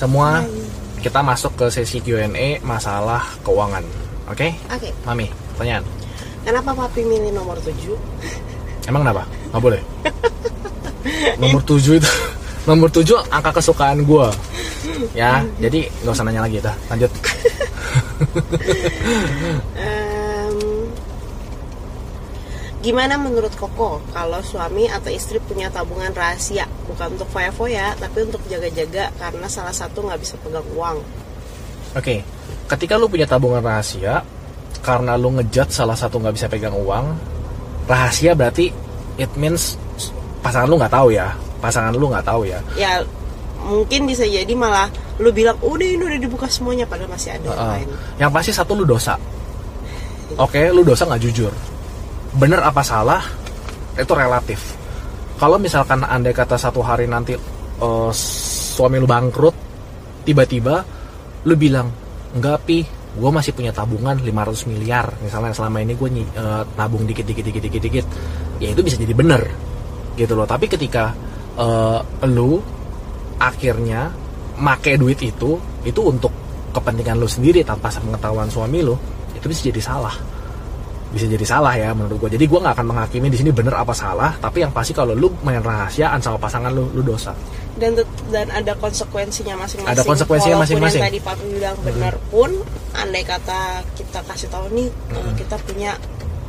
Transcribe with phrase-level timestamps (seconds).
[0.00, 0.40] semua
[1.04, 3.84] kita masuk ke sesi Q&A masalah keuangan.
[4.32, 4.48] Oke?
[4.72, 5.84] Oke, mami pertanyaan.
[6.40, 7.92] Kenapa papi milih nomor 7?
[8.88, 9.28] emang kenapa?
[9.52, 9.82] Nggak boleh?
[11.36, 12.08] Nomor 7 itu
[12.68, 14.26] nomor 7 angka kesukaan gue
[15.16, 16.72] ya jadi nggak usah nanya lagi dah.
[16.88, 17.12] Lanjut
[22.80, 28.40] gimana menurut Koko kalau suami atau istri punya tabungan rahasia bukan untuk foya-foya tapi untuk
[28.48, 30.98] jaga-jaga karena salah satu nggak bisa pegang uang
[31.90, 32.22] Oke,
[32.70, 34.22] ketika lu punya tabungan rahasia,
[34.78, 37.18] karena lu ngejat salah satu nggak bisa pegang uang,
[37.90, 38.70] rahasia berarti
[39.18, 39.74] it means
[40.38, 42.62] pasangan lu nggak tahu ya, pasangan lu nggak tahu ya.
[42.78, 43.02] ya
[43.60, 44.86] mungkin bisa jadi malah
[45.18, 47.72] lu bilang udah ini udah dibuka semuanya padahal masih ada yang Heeh.
[47.76, 49.18] lain Yang pasti satu lu dosa.
[50.38, 51.52] Oke, lu dosa nggak jujur.
[52.36, 53.22] Bener apa salah
[53.98, 54.78] itu relatif.
[55.40, 58.10] Kalau misalkan andai kata satu hari nanti eh,
[58.76, 59.56] suami lu bangkrut,
[60.22, 60.84] tiba-tiba
[61.48, 61.90] lu bilang
[62.36, 62.84] enggak pi,
[63.16, 65.10] gue masih punya tabungan 500 miliar.
[65.24, 66.08] Misalnya selama ini gue
[66.78, 68.06] nabung dikit dikit dikit dikit dikit,
[68.62, 69.42] ya itu bisa jadi bener
[70.14, 70.46] gitu loh.
[70.46, 71.10] Tapi ketika
[71.58, 71.98] eh,
[72.30, 72.60] lu
[73.40, 74.12] akhirnya
[74.60, 76.30] make duit itu itu untuk
[76.70, 78.94] kepentingan lu sendiri tanpa pengetahuan suami lu
[79.34, 80.14] itu bisa jadi salah
[81.10, 83.90] bisa jadi salah ya menurut gue jadi gue nggak akan menghakimi di sini bener apa
[83.90, 87.34] salah tapi yang pasti kalau lu main rahasiaan sama pasangan lu lu dosa
[87.80, 87.96] dan
[88.28, 89.96] dan ada konsekuensinya masing-masing.
[89.96, 91.00] Ada konsekuensinya masing-masing.
[91.00, 92.50] Yang tadi Papi bilang benar pun,
[92.92, 95.96] andai kata kita kasih tahu nih eh, kita punya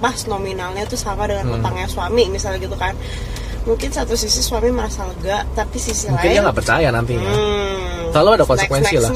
[0.04, 1.64] pas nominalnya tuh sama dengan Hmm.
[1.64, 2.92] utangnya suami misalnya gitu kan.
[3.64, 8.10] Mungkin satu sisi suami merasa lega, tapi sisi mungkin lain dia nggak percaya nantinya hmm,
[8.12, 9.12] Selalu ada konsekuensi lah.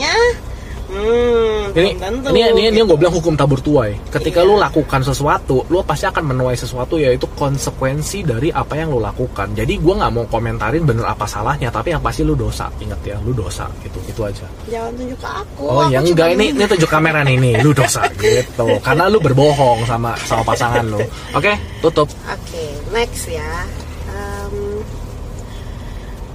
[0.96, 1.92] Hmm, ini
[2.32, 4.48] ini ini, ini yang gue bilang hukum tabur tuai ketika Iya.
[4.48, 9.52] lu lakukan sesuatu lu pasti akan menuai sesuatu yaitu konsekuensi dari apa yang lu lakukan
[9.52, 13.20] jadi gue nggak mau komentarin bener apa salahnya tapi yang pasti lu dosa ingat ya
[13.28, 15.64] lu dosa gitu itu aja Jangan tunjuk ke aku.
[15.68, 19.04] Oh aku ya cuma enggak ini ini tunjuk kamera nih nih lu dosa gitu karena
[19.12, 21.04] lu berbohong sama sama pasangan lu.
[21.36, 21.54] Oke
[21.84, 22.08] tutup.
[22.24, 22.64] Oke,
[22.96, 23.52] next ya.
[24.08, 24.80] Em,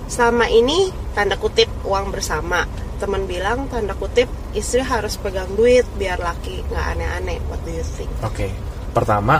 [0.04, 2.68] selama ini tanda kutip uang bersama.
[3.00, 7.38] Teman bilang tanda kutip istri harus pegang duit biar laki nggak aneh-aneh.
[7.46, 8.10] What do you think?
[8.22, 8.50] Oke
[8.90, 9.38] pertama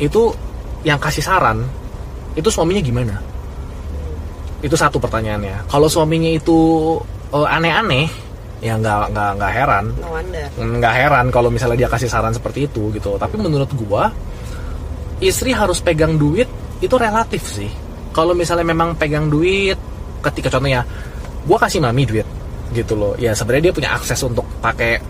[0.00, 0.32] itu
[0.86, 1.66] yang kasih saran
[2.38, 3.16] itu suaminya gimana?
[4.62, 5.70] Itu satu pertanyaannya.
[5.70, 6.58] Kalau suaminya itu
[7.34, 8.28] eh, aneh-aneh
[8.58, 10.18] ya nggak nggak nggak heran No
[10.58, 14.10] nggak heran kalau misalnya dia kasih saran seperti itu gitu tapi menurut gua
[15.22, 16.50] istri harus pegang duit
[16.82, 17.70] itu relatif sih
[18.10, 19.78] kalau misalnya memang pegang duit
[20.26, 20.82] ketika contohnya
[21.46, 22.26] gua kasih mami duit
[22.72, 23.12] gitu loh.
[23.16, 25.00] Ya sebenarnya dia punya akses untuk pakai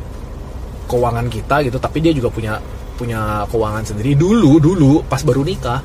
[0.89, 2.57] keuangan kita gitu tapi dia juga punya
[2.97, 4.19] punya keuangan sendiri.
[4.19, 5.81] Dulu dulu pas baru nikah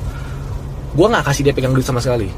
[0.94, 2.30] gua nggak kasih dia pegang duit sama sekali.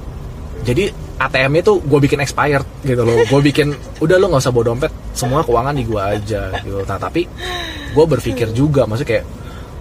[0.65, 3.21] Jadi ATM itu gue bikin expired gitu loh.
[3.29, 3.71] Gue bikin
[4.03, 6.83] udah lo nggak usah bawa dompet semua keuangan di gue aja gitu.
[6.83, 7.23] Nah tapi
[7.95, 9.25] gue berpikir juga maksudnya kayak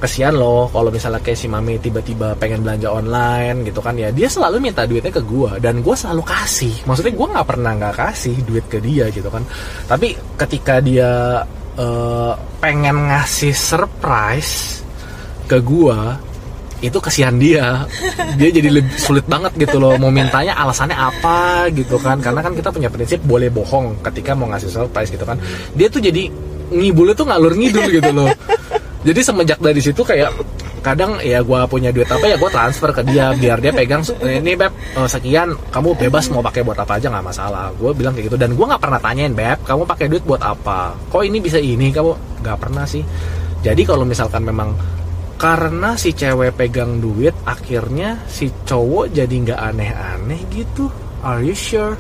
[0.05, 4.13] kesian loh kalau misalnya kayak si mami tiba-tiba pengen belanja online gitu kan ya.
[4.13, 6.85] Dia selalu minta duitnya ke gue dan gue selalu kasih.
[6.85, 9.41] Maksudnya gue nggak pernah nggak kasih duit ke dia gitu kan.
[9.89, 11.41] Tapi ketika dia
[11.81, 14.85] eh, pengen ngasih surprise
[15.45, 16.17] ke gua
[16.85, 17.89] itu kasihan dia.
[18.37, 22.21] Dia jadi lebih sulit banget gitu loh mau mintanya alasannya apa gitu kan.
[22.21, 25.41] Karena kan kita punya prinsip boleh bohong ketika mau ngasih surprise gitu kan.
[25.73, 26.29] Dia tuh jadi
[26.75, 28.29] ngibulnya tuh ngalur ngidul gitu loh
[29.05, 30.33] jadi semenjak dari situ kayak
[30.81, 34.53] kadang ya gua punya duit apa ya gua transfer ke dia biar dia pegang ini
[34.57, 37.69] beb eh, sekian kamu bebas mau pakai buat apa aja nggak masalah.
[37.77, 38.37] Gue bilang kayak gitu.
[38.41, 40.97] Dan gua nggak pernah tanyain beb kamu pakai duit buat apa?
[41.13, 42.41] Kok ini bisa ini kamu?
[42.45, 43.05] Nggak pernah sih.
[43.65, 44.73] Jadi kalau misalkan memang
[45.41, 50.89] karena si cewek pegang duit akhirnya si cowok jadi nggak aneh-aneh gitu.
[51.25, 51.97] Are you sure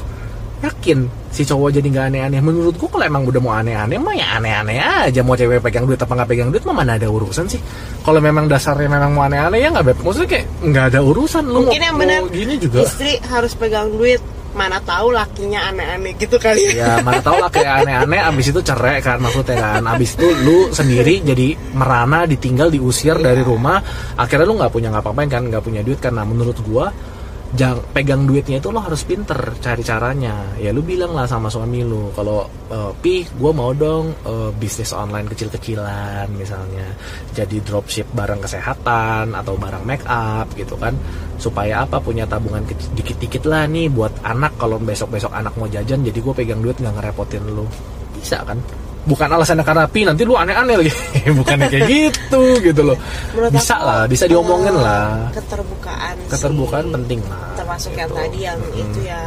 [0.63, 2.41] yakin si cowok jadi nggak aneh-aneh?
[2.45, 5.21] Menurut gua kalau emang udah mau aneh-aneh mah ya aneh-aneh aja.
[5.27, 7.59] Mau cewek pegang duit apa nggak pegang duit mah mana ada urusan sih?
[8.07, 11.43] Kalau memang dasarnya memang mau aneh-aneh ya nggak maksudnya kayak nggak ada urusan.
[11.51, 12.87] Lu Mungkin mau, yang benar gini juga.
[12.87, 14.23] istri harus pegang duit.
[14.55, 16.95] Mana tahu lakinya aneh-aneh gitu kali ya.
[16.95, 19.83] ya mana lah kayak aneh-aneh abis itu cerai kan maksudnya kan.
[19.83, 23.83] Abis itu lu sendiri jadi merana ditinggal diusir dari rumah.
[24.15, 25.99] Akhirnya lu nggak punya ngapa-ngapain kan nggak punya duit.
[25.99, 26.87] Karena menurut gua
[27.55, 30.55] jang, pegang duitnya itu lo harus pinter cari caranya.
[30.59, 34.91] Ya lu bilang lah sama suami lu kalau eh, pi gua mau dong eh, bisnis
[34.91, 36.91] online kecil-kecilan misalnya.
[37.31, 40.95] Jadi dropship barang kesehatan atau barang make up gitu kan.
[41.39, 42.03] Supaya apa?
[42.03, 44.59] Punya tabungan dikit-dikit lah nih buat anak.
[44.59, 47.67] Kalau besok-besok anak mau jajan jadi gue pegang duit nggak ngerepotin lu.
[48.19, 48.59] Bisa kan
[49.05, 50.93] bukan alasannya karena pi nanti lu aneh-aneh lagi
[51.39, 52.97] bukannya kayak gitu gitu loh
[53.33, 56.15] Menurut bisa aku, lah bisa diomongin eh, lah Keterbukaan.
[56.19, 56.29] sih.
[56.33, 58.19] keterbukaan penting lah termasuk yang gitu.
[58.19, 58.81] tadi yang Mm-mm.
[58.81, 59.23] itu ya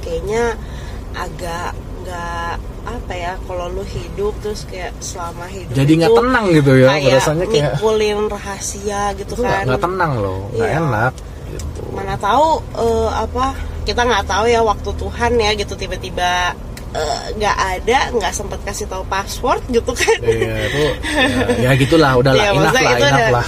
[0.00, 0.42] kayaknya
[1.12, 6.70] agak nggak apa ya kalau lu hidup terus kayak selama hidup jadi nggak tenang gitu
[6.74, 10.80] ya kayak rasanya kayak mikulin rahasia gitu itu kan nggak tenang loh nggak Iya.
[10.80, 11.12] enak
[11.50, 13.46] gitu mana tahu eh, apa
[13.84, 16.56] kita nggak tahu ya waktu Tuhan ya gitu tiba-tiba
[16.94, 20.18] eh, nggak ada nggak sempat kasih tahu password gitu kan.
[20.22, 20.82] Iya itu
[21.60, 23.46] ya, ya gitulah udah lah Iya, enough lah itu enough lah.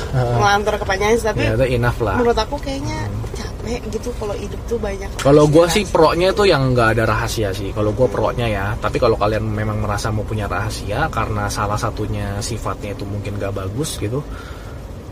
[0.83, 2.17] Kepanjangan sih, tapi ya itu enough lah.
[2.19, 2.99] menurut aku kayaknya
[3.33, 7.55] capek gitu kalau hidup tuh banyak Kalau gue sih pro-nya itu yang nggak ada rahasia
[7.55, 7.71] sih.
[7.71, 8.67] Kalau gue pro-nya ya.
[8.77, 13.55] Tapi kalau kalian memang merasa mau punya rahasia karena salah satunya sifatnya itu mungkin gak
[13.55, 14.21] bagus gitu,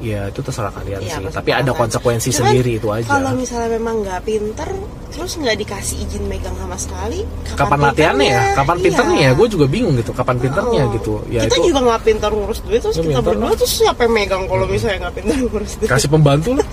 [0.00, 1.24] ya itu terserah kalian Iya, sih.
[1.28, 3.04] Tapi ada konsekuensi Cuman sendiri itu aja.
[3.06, 4.68] kalau misalnya memang nggak pinter
[5.10, 7.20] terus nggak dikasih izin megang sama sekali
[7.52, 8.42] Kapan latihannya ya?
[8.54, 8.84] Kapan Iya.
[8.86, 9.30] pinternya ya?
[9.34, 10.10] Gue juga bingung gitu.
[10.10, 10.94] Kapan pinternya Oh.
[10.94, 11.12] gitu?
[11.28, 13.56] Ya kita itu juga nggak pintar ngurus duit terus kita pinter berdua lah.
[13.56, 16.66] terus siapa yang megang kalau misalnya nggak pintar ngurus duit kasih pembantu lah.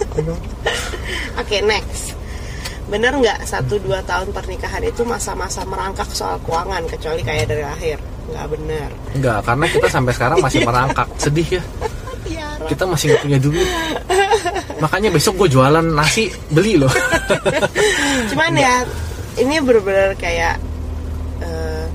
[1.41, 2.15] Oke next
[2.87, 7.99] Bener nggak satu dua tahun pernikahan itu masa-masa merangkak soal keuangan kecuali kayak dari lahir?
[8.27, 8.89] Nggak bener.
[9.11, 11.07] Enggak, karena kita sampai sekarang masih merangkak.
[11.17, 11.63] Sedih ya.
[12.67, 13.69] Kita masih nggak punya duit.
[14.83, 16.91] Makanya besok gue jualan nasi beli loh.
[18.31, 18.85] Cuman ya
[19.41, 20.61] ini bener-bener kayak
[21.41, 21.85] eh,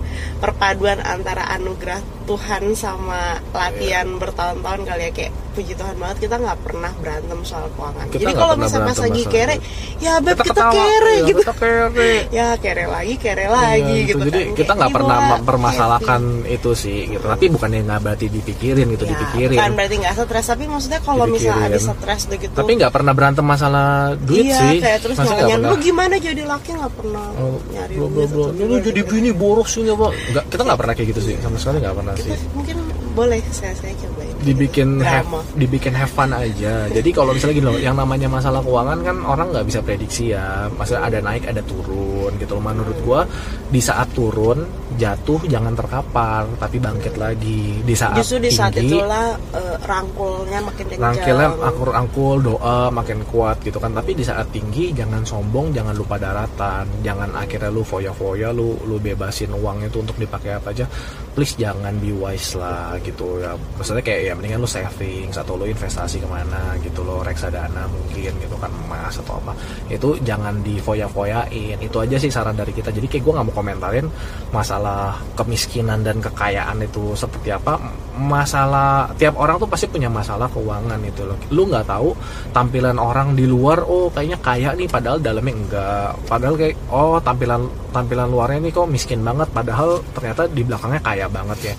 [0.42, 4.18] perpaduan antara anugerah Tuhan sama latihan Iya.
[4.18, 8.06] bertahun-tahun kali ya kayak puji Tuhan banget kita nggak pernah berantem soal keuangan.
[8.08, 9.56] Kita Jadi kalau pernah misalnya pas lagi kere,
[10.00, 11.40] ya beb kita, ketawa, kere iya, gitu.
[11.44, 12.12] Kita kere.
[12.32, 14.24] Ya kere lagi, kere lagi Iya, gitu.
[14.32, 14.56] Jadi kan.
[14.56, 17.24] kita nggak pernah gila, mempermasalahkan itu sih, gitu.
[17.28, 19.58] Tapi bukannya nggak berarti dipikirin gitu, Ya, dipikirin.
[19.60, 22.54] Bukan berarti nggak stres, tapi maksudnya kalau misalnya ada stres gitu.
[22.56, 24.80] Tapi nggak pernah berantem masalah duit iya, sih.
[24.80, 25.68] kayak terus pernah?
[25.68, 28.46] lu gimana jadi laki nggak pernah Oh, nyari bro, bro, bro.
[28.56, 29.84] Lu jadi bini boros sih?
[29.84, 32.11] Nggak, kita nggak pernah kayak gitu sih, sama sekali nggak pernah
[32.56, 32.76] mungkin
[33.12, 35.06] boleh saya saya cobain dibikin Gitu.
[35.06, 36.86] have, drama dibikin have fun aja.
[36.88, 40.70] Jadi kalau misalnya gini loh, yang namanya masalah keuangan kan orang nggak bisa prediksi ya.
[40.72, 42.64] Maksudnya ada naik, ada turun gitu loh.
[42.64, 43.20] Menurut gua
[43.68, 44.64] di saat turun
[45.02, 47.82] jatuh jangan terkapar, tapi bangkit lagi.
[47.82, 53.18] Di saat justru di saat tinggi, itulah eh, rangkulnya makin kencang rangkilnya angkur-angkul doa makin
[53.26, 53.90] kuat gitu kan.
[53.90, 56.86] Tapi di saat tinggi jangan sombong jangan lupa daratan.
[57.02, 60.86] Jangan akhirnya lu foya-foya lu lu bebasin uang itu untuk dipakai apa aja.
[61.34, 63.58] Please jangan be wise lah gitu ya.
[63.80, 68.32] Maksudnya kayak ya mendingan lu savings atau lu investasi ke mana gitu lo reksadana mungkin
[68.38, 69.52] gitu kan emas atau apa.
[69.90, 72.92] Itu jangan di foya-foyain itu aja sih saran dari kita.
[72.92, 74.06] Jadi kayak gue nggak mau komentarin
[74.52, 74.91] masalah
[75.36, 77.80] kemiskinan dan kekayaan itu seperti apa.
[78.12, 81.38] Masalah tiap orang tuh pasti punya masalah keuangan itu loh.
[81.50, 82.12] Lu nggak tahu
[82.52, 86.10] tampilan orang di luar oh kayaknya kaya nih padahal dalamnya enggak.
[86.28, 91.26] Padahal kayak oh tampilan tampilan luarnya nih kok miskin banget padahal ternyata di belakangnya kaya
[91.28, 91.74] banget ya.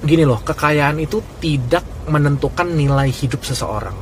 [0.00, 3.94] Gini loh kekayaan itu tidak menentukan nilai hidup seseorang.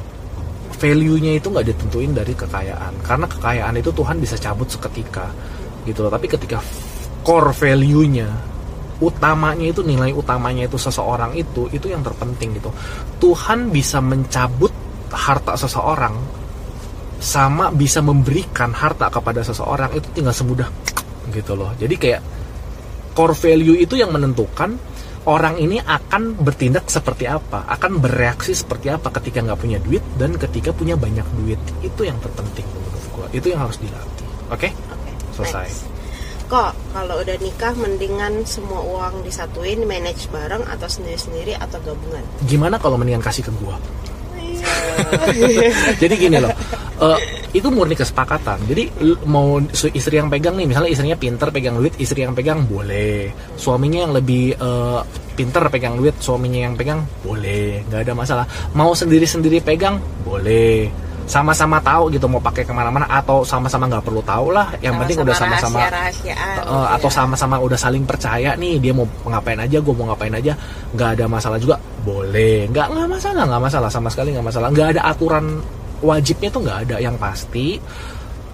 [0.78, 3.02] Value-nya itu nggak ditentuin dari kekayaan.
[3.02, 5.26] Karena kekayaan itu Tuhan bisa cabut seketika
[5.82, 6.12] gitu loh.
[6.14, 6.62] Tapi ketika
[7.28, 8.28] core value-nya
[9.04, 12.72] utamanya itu nilai utamanya itu seseorang itu itu yang terpenting gitu.
[13.20, 14.72] Tuhan bisa mencabut
[15.12, 16.16] harta seseorang
[17.20, 20.72] sama bisa memberikan harta kepada seseorang itu tinggal semudah
[21.28, 21.76] gitu loh.
[21.76, 22.22] Jadi kayak
[23.12, 24.80] core value itu yang menentukan
[25.28, 30.32] orang ini akan bertindak seperti apa akan bereaksi seperti apa ketika nggak punya duit dan
[30.40, 31.60] ketika punya banyak duit.
[31.84, 33.26] Itu yang terpenting menurut gua.
[33.36, 34.26] Itu yang harus dilatih.
[34.48, 34.72] Oke?
[34.72, 35.68] Oke, Selesai.
[35.68, 35.97] next.
[36.48, 42.24] Kok kalau udah nikah mendingan semua uang disatuin manage bareng atau sendiri-sendiri atau gabungan?
[42.48, 43.76] Gimana kalau mendingan kasih ke gua?
[46.02, 46.50] Jadi gini loh
[46.98, 47.18] eh,
[47.54, 48.58] itu murni kesepakatan.
[48.66, 48.90] Jadi
[49.28, 53.30] mau istri yang pegang nih misalnya istrinya pinter pegang duit istri yang pegang boleh.
[53.54, 55.00] Suaminya yang lebih eh,
[55.38, 57.86] pinter pegang duit suaminya yang pegang boleh.
[57.86, 58.44] Nggak ada masalah.
[58.74, 64.00] Mau sendiri sendiri pegang boleh sama-sama tahu gitu mau pakai ke mana-mana atau sama-sama nggak
[64.00, 64.72] perlu tahu lah.
[64.80, 69.60] Yang penting udah sama-sama rahasiaan Uh, atau sama-sama udah saling percaya nih dia mau ngapain
[69.60, 70.56] aja gue mau ngapain aja
[70.96, 71.76] nggak ada masalah juga.
[72.02, 72.66] Boleh.
[72.72, 74.68] Nggak nggak masalah nggak masalah sama sekali nggak masalah.
[74.72, 75.60] Nggak ada aturan
[76.00, 76.96] wajibnya tuh nggak ada.
[76.98, 77.66] Yang pasti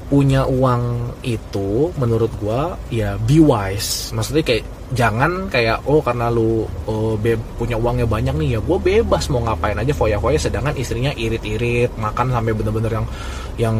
[0.04, 4.12] punya uang itu menurut gua ya be wise.
[4.12, 8.78] Maksudnya kayak jangan kayak oh karena lu oh, be- punya uangnya banyak nih ya gue
[8.78, 13.06] bebas mau ngapain aja foya-foya sedangkan istrinya irit-irit makan sampai bener-bener yang
[13.54, 13.76] yang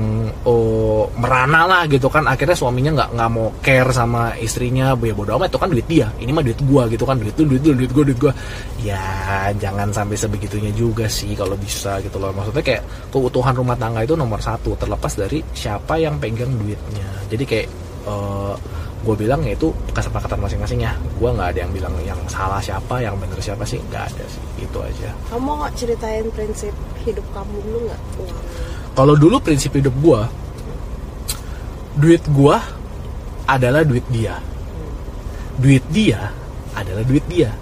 [0.47, 2.27] oh, merana lah gitu kan.
[2.31, 6.07] Akhirnya suaminya nggak nggak mau care sama istrinya ya bodo amat itu kan duit dia.
[6.19, 7.19] Ini mah duit gua gitu kan.
[7.19, 8.33] Duit lu duit lu duit gua duit gua.
[8.83, 9.03] Ya
[9.59, 12.31] jangan sampai sebegitunya juga sih kalau bisa gitu loh.
[12.31, 17.09] Maksudnya kayak keutuhan rumah tangga itu nomor satu terlepas dari siapa yang pegang duitnya.
[17.31, 17.69] Jadi kayak
[19.05, 20.97] gue bilang ya itu kesepakatan masing-masing ya.
[21.21, 24.43] Gue nggak ada yang bilang yang salah siapa yang bener siapa sih nggak ada sih.
[24.65, 25.13] Itu aja.
[25.29, 26.73] Kamu mau nggak ceritain prinsip
[27.05, 28.01] hidup kamu dulu nggak?
[28.97, 30.33] Kalau dulu prinsip hidup gua
[32.01, 32.65] duit gua
[33.45, 34.41] adalah duit dia.
[35.61, 36.33] Duit dia
[36.73, 37.53] adalah duit dia.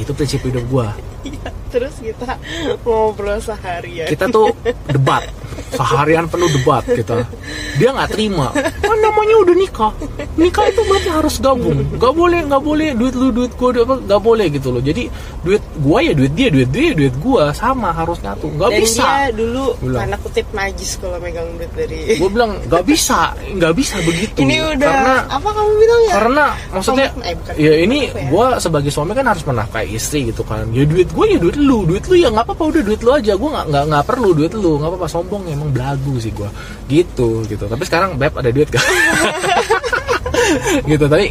[0.00, 0.88] Itu prinsip hidup gue
[1.28, 2.40] Iya, terus kita
[2.80, 4.08] ngobrol seharian.
[4.08, 4.56] kita tuh
[4.88, 5.28] debat.
[5.68, 7.28] Seharian penuh debat kita.
[7.76, 8.48] Dia nggak terima
[8.90, 9.92] kan namanya udah nikah.
[10.34, 11.78] Nikah itu berarti harus gabung.
[11.94, 14.82] Nggak boleh nggak boleh duit lu duit gua duit apa nggak boleh gitu loh.
[14.82, 15.06] Jadi
[15.46, 17.54] duit gua ya duit dia duit dia duit gua.
[17.54, 18.50] Sama harus nyatu.
[18.50, 19.04] Nggak bisa.
[19.06, 20.00] dia dulu Bilang.
[20.06, 21.98] tanda kutip najis kalau megang duit dari.
[22.18, 24.36] gue bilang nggak bisa nggak bisa begitu.
[24.42, 26.12] Ini udah karena apa kamu bilang ya?
[26.18, 26.44] karena
[26.74, 28.28] maksudnya eh, bukan ya ini ya?
[28.28, 30.66] gue sebagai suami kan harus menafkahi istri gitu kan.
[30.74, 31.86] Ya duit gue ya duit lu.
[31.86, 33.32] Duit lu ya nggak apa-apa udah duit lu aja.
[33.36, 34.72] Gue nggak nggak nggak perlu duit lu.
[34.80, 36.48] Nggak apa-apa sombong ya, emang belagu sih gue
[36.90, 37.64] gitu gitu.
[37.70, 38.79] Tapi sekarang beb ada duit gak
[40.90, 41.30] gitu tapi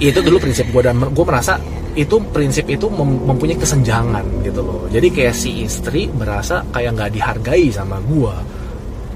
[0.00, 1.60] itu dulu prinsip gue dan gue merasa
[1.92, 4.86] itu prinsip itu mem- mempunyai kesenjangan gitu loh.
[4.86, 8.34] Jadi kayak si istri merasa kayak nggak dihargai sama gue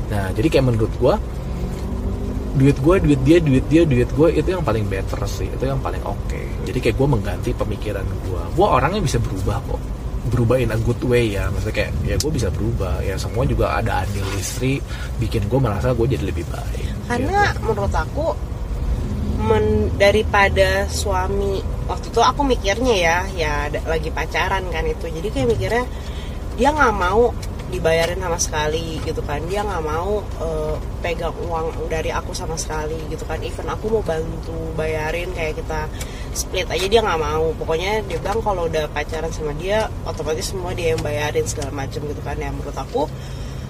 [0.04, 1.14] nah jadi kayak menurut gue
[2.60, 5.80] duit gue duit dia duit dia duit gue itu yang paling better sih itu yang
[5.80, 6.40] paling oke.
[6.68, 9.80] Jadi kayak gue mengganti pemikiran gue gue orangnya bisa berubah kok
[10.28, 11.48] berubah in a good way ya.
[11.52, 13.04] Maksudnya kayak ya gue bisa berubah.
[13.04, 14.80] Ya semua juga ada andil istri
[15.20, 16.88] bikin gue merasa gue jadi lebih baik.
[17.08, 17.60] Karena gitu.
[17.68, 18.26] menurut aku
[19.44, 23.52] men, daripada suami waktu itu aku mikirnya ya ya
[23.84, 25.06] lagi pacaran kan itu.
[25.10, 25.84] Jadi kayak mikirnya
[26.54, 27.34] dia nggak mau
[27.68, 29.44] dibayarin sama sekali gitu kan.
[29.50, 33.42] Dia nggak mau eh, pegang uang dari aku sama sekali gitu kan.
[33.44, 35.90] Even aku mau bantu bayarin kayak kita
[36.34, 37.54] split aja dia nggak mau.
[37.56, 42.04] Pokoknya dia bilang kalau udah pacaran sama dia otomatis semua dia yang bayarin segala macam
[42.04, 42.36] gitu kan.
[42.36, 43.06] Ya menurut aku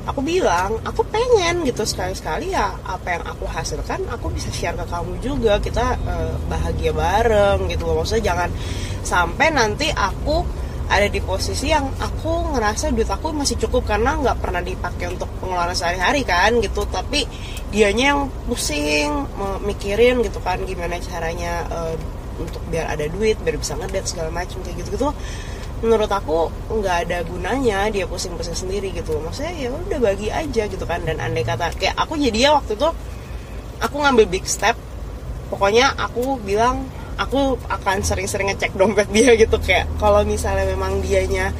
[0.04, 4.84] aku bilang aku pengen gitu sekali-sekali ya apa yang aku hasilkan aku bisa share ke
[4.88, 5.60] kamu juga.
[5.60, 8.02] Kita eh, bahagia bareng gitu loh.
[8.02, 8.50] Maksudnya jangan
[9.04, 14.36] sampai nanti aku ada di posisi yang aku ngerasa duit aku masih cukup karena nggak
[14.36, 16.84] pernah dipakai untuk pengeluaran sehari-hari kan gitu.
[16.84, 17.24] Tapi
[17.72, 19.26] dianya yang pusing
[19.64, 21.96] mikirin gitu kan gimana caranya eh,
[22.38, 25.08] untuk biar ada duit biar bisa ngedate segala macam kayak gitu gitu
[25.84, 29.20] menurut aku nggak ada gunanya dia pusing-pusing sendiri gitu.
[29.20, 31.04] Maksudnya ya udah bagi aja gitu kan.
[31.04, 32.88] Dan andai kata kayak aku jadi ya waktu itu
[33.84, 34.74] aku ngambil big step.
[35.52, 36.88] Pokoknya aku bilang
[37.20, 39.60] aku akan sering-sering ngecek dompet dia gitu.
[39.60, 41.52] Kayak kalau misalnya memang dianya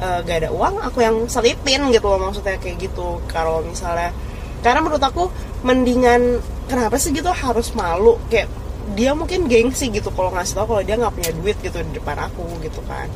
[0.00, 3.20] eh, gak ada uang aku yang selipin gitu loh maksudnya kayak gitu.
[3.28, 4.16] Kalau misalnya
[4.64, 5.30] karena menurut aku
[5.62, 8.16] mendingan kenapa sih gitu harus malu?
[8.32, 8.48] Kayak
[8.94, 12.16] dia mungkin gengsi gitu kalau ngasih tau kalau dia nggak punya duit gitu di depan
[12.28, 13.08] aku gitu kan.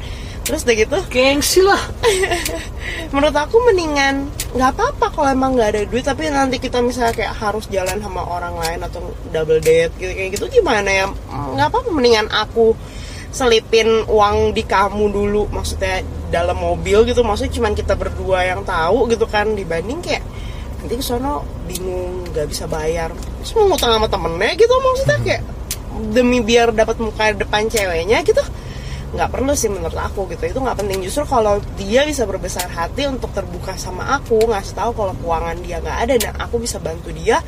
[0.42, 1.80] Terus udah gitu gengsi lah.
[3.14, 4.26] menurut aku mendingan
[4.56, 8.24] nggak apa-apa kalau emang nggak ada duit tapi nanti kita misalnya kayak harus jalan sama
[8.24, 9.00] orang lain atau
[9.30, 11.06] double date gitu kayak gitu gimana ya?
[11.30, 12.74] Nggak apa-apa mendingan aku
[13.32, 19.08] selipin uang di kamu dulu maksudnya dalam mobil gitu maksudnya cuman kita berdua yang tahu
[19.08, 20.20] gitu kan dibanding kayak
[20.84, 23.14] nanti ke sono bingung nggak bisa bayar.
[23.40, 25.42] Terus mau ngutang sama temennya gitu maksudnya kayak
[26.12, 28.42] demi biar dapat muka depan ceweknya gitu
[29.12, 30.48] nggak perlu sih menurut aku gitu.
[30.48, 31.04] Itu nggak penting.
[31.04, 35.84] Justru kalau dia bisa berbesar hati untuk terbuka sama aku ngasih tahu kalau keuangan dia
[35.84, 37.44] nggak ada dan aku bisa bantu dia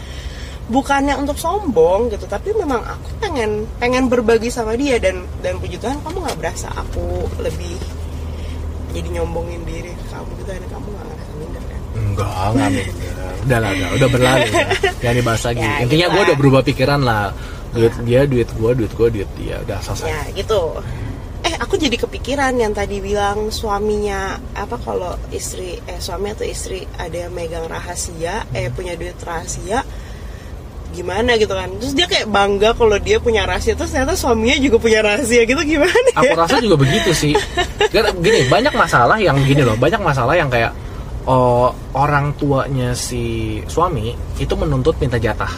[0.64, 5.76] bukannya untuk sombong gitu tapi memang aku pengen pengen berbagi sama dia dan dan puji
[5.76, 7.76] Tuhan kamu nggak berasa aku lebih
[8.96, 11.80] jadi nyombongin diri kamu gitu dan kamu nggak ngerasa minder kan?
[11.92, 13.12] Enggak enggak minder.
[13.44, 14.46] udah lah udah, udah berlalu.
[14.48, 14.66] Ya.
[15.04, 15.60] jangan dibahas lagi.
[15.60, 17.22] Ya, intinya gitu gue udah berubah pikiran lah
[17.74, 19.58] duit dia duit gue duit gue duit dia.
[19.66, 20.08] Udah selesai.
[20.08, 20.78] Ya gitu.
[21.44, 26.88] Eh aku jadi kepikiran yang tadi bilang suaminya apa kalau istri eh suami atau istri
[26.96, 29.84] ada yang megang rahasia eh punya duit rahasia
[30.94, 31.68] gimana gitu kan?
[31.82, 33.76] Terus dia kayak bangga kalau dia punya rahasia.
[33.76, 37.34] Terus ternyata suaminya juga punya rahasia gitu gimana aku ya rasa juga begitu sih.
[38.22, 39.76] Gini banyak masalah yang gini loh.
[39.76, 40.72] Banyak masalah yang kayak
[41.28, 45.50] oh, orang tuanya si suami itu menuntut minta jatah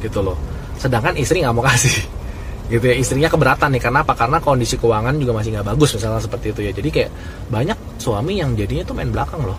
[0.00, 0.36] gitu loh
[0.84, 1.96] sedangkan istri nggak mau kasih.
[2.72, 3.80] Gitu ya istrinya keberatan nih.
[3.80, 4.12] Karena apa?
[4.12, 6.72] Karena kondisi keuangan juga masih nggak bagus misalnya seperti itu ya.
[6.76, 7.10] Jadi kayak
[7.48, 9.56] banyak suami yang jadinya tuh main belakang loh.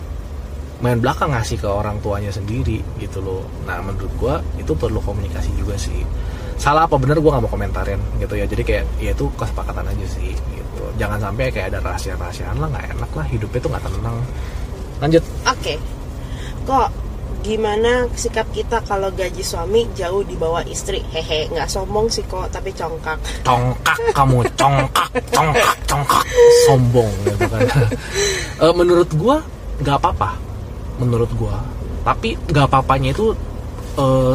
[0.82, 3.42] Main belakang ngasih ke orang tuanya sendiri gitu loh.
[3.66, 6.02] Nah menurut gua itu perlu komunikasi juga sih.
[6.58, 8.46] Salah apa bener gua nggak mau komentarin gitu ya.
[8.46, 10.82] Jadi kayak ya itu kesepakatan aja sih gitu.
[10.98, 13.26] Jangan sampai kayak ada rahasia rahasiaan lah nggak enak lah.
[13.30, 14.16] Hidupnya tuh nggak tenang.
[14.98, 15.22] Lanjut.
[15.46, 15.74] Oke.
[16.66, 17.05] Kok
[17.46, 20.98] gimana sikap kita kalau gaji suami jauh di bawah istri?
[21.14, 23.14] Hehe nggak sombong sih kok tapi congkak.
[23.46, 26.24] Congkak kamu congkak congkak congkak.
[26.66, 27.60] Sombong gitu kan.
[28.56, 29.36] Eh, menurut gua
[29.78, 30.34] nggak apa-apa.
[30.98, 31.62] Menurut gua.
[32.02, 33.30] Tapi nggak apa-apanya itu
[33.94, 34.34] eh,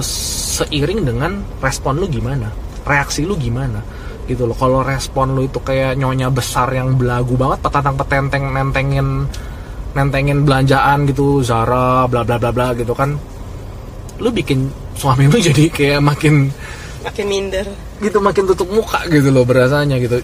[0.55, 2.47] seiring dengan respon lu gimana.
[2.87, 3.83] Reaksi lu gimana
[4.29, 4.55] gitu loh.
[4.55, 9.27] Kalau respon lu itu kayak nyonya besar yang belagu banget petantang petenteng nentengin
[9.91, 13.15] nentengin belanjaan gitu Zara bla bla bla bla gitu kan.
[14.21, 16.51] Lu bikin suami lu jadi kayak makin
[17.01, 17.65] makin minder.
[17.97, 20.21] gitu makin tutup muka gitu loh berasanya gitu.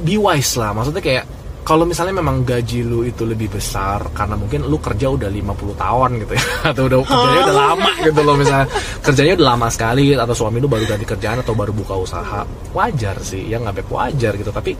[0.00, 1.24] Be wise lah maksudnya kayak
[1.60, 6.10] kalau misalnya memang gaji lu itu lebih besar karena mungkin lu kerja udah 50 tahun
[6.24, 8.68] gitu ya atau udah kerjanya udah lama gitu loh misalnya.
[9.04, 12.42] Kerjanya udah lama sekali atau suami lu baru ganti kerjaan atau baru buka usaha.
[12.74, 14.50] Wajar sih ya nggak baik wajar gitu.
[14.50, 14.72] Tapi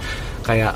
[0.43, 0.75] kayak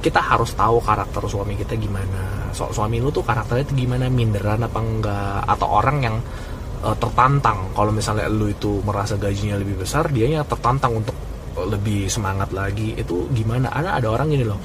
[0.00, 4.06] kita harus tahu karakter suami kita gimana so, suami lu tuh karakternya tuh gimana?
[4.06, 5.40] Minderan apa enggak?
[5.46, 6.16] Atau orang yang
[6.84, 7.70] uh, tertantang.
[7.72, 11.16] Kalau misalnya lu itu merasa gajinya lebih besar dianya tertantang untuk
[11.56, 12.96] lebih semangat lagi.
[12.96, 13.72] Itu gimana?
[13.72, 14.58] Ada ada orang gini loh.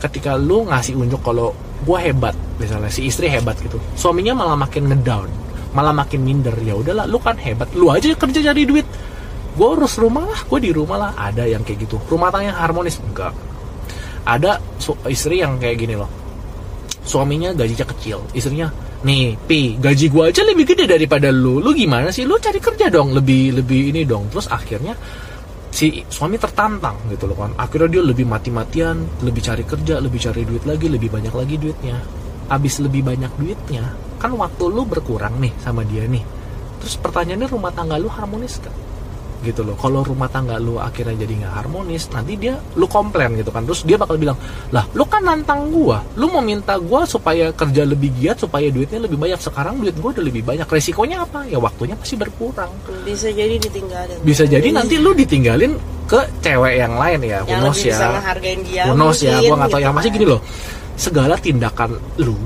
[0.00, 4.88] Ketika lu ngasih unjuk kalau gue hebat misalnya si istri hebat gitu suaminya malah makin
[4.88, 5.28] ngedown
[5.74, 6.54] malah makin minder.
[6.62, 8.86] Ya udahlah lu kan hebat lu aja kerja cari duit.
[9.54, 11.10] Gue urus rumah lah gue di rumah lah.
[11.14, 11.96] Ada yang kayak gitu.
[12.10, 12.98] Rumah tangga yang harmonis?
[13.00, 13.34] Enggak.
[14.24, 14.58] Ada
[15.08, 16.23] istri yang kayak gini loh
[17.04, 18.24] suaminya gajinya kecil.
[18.32, 18.72] Istrinya
[19.04, 21.60] nih pi gaji gue aja lebih gede daripada lu.
[21.60, 22.24] Lu gimana sih?
[22.24, 23.12] Lu cari kerja dong.
[23.12, 24.32] Lebih lebih ini dong.
[24.32, 24.96] Terus akhirnya
[25.74, 28.94] si suami tertantang gitu loh kan akhirnya dia lebih mati-matian
[29.26, 31.98] lebih cari kerja lebih cari duit lagi lebih banyak lagi duitnya.
[32.46, 33.84] Habis lebih banyak duitnya
[34.22, 36.22] kan waktu lu berkurang nih sama dia nih.
[36.78, 38.93] Terus pertanyaannya rumah tangga lu harmonis gak
[39.44, 39.76] gitu loh.
[39.76, 43.68] Kalau rumah tangga lu akhirnya jadi nggak harmonis nanti dia lu komplain gitu kan.
[43.68, 44.34] Terus dia bakal bilang
[44.72, 46.00] lah lu kan nantang gua.
[46.16, 49.36] Lu mau minta gua supaya kerja lebih giat supaya duitnya lebih banyak.
[49.38, 50.64] Sekarang duit gua udah lebih banyak.
[50.64, 51.44] Resikonya apa?
[51.44, 52.72] Ya waktunya pasti berkurang.
[53.04, 54.18] Bisa jadi ditinggalin.
[54.24, 57.96] Bisa jadi nanti lu ditinggalin ke cewek yang lain ya yang Unos lebih ya.
[57.96, 59.78] bisa ngehargain dia Unos ya gua nggak tahu.
[59.78, 60.40] Gitu yang masih gini loh.
[60.94, 61.90] Segala tindakan
[62.22, 62.36] lu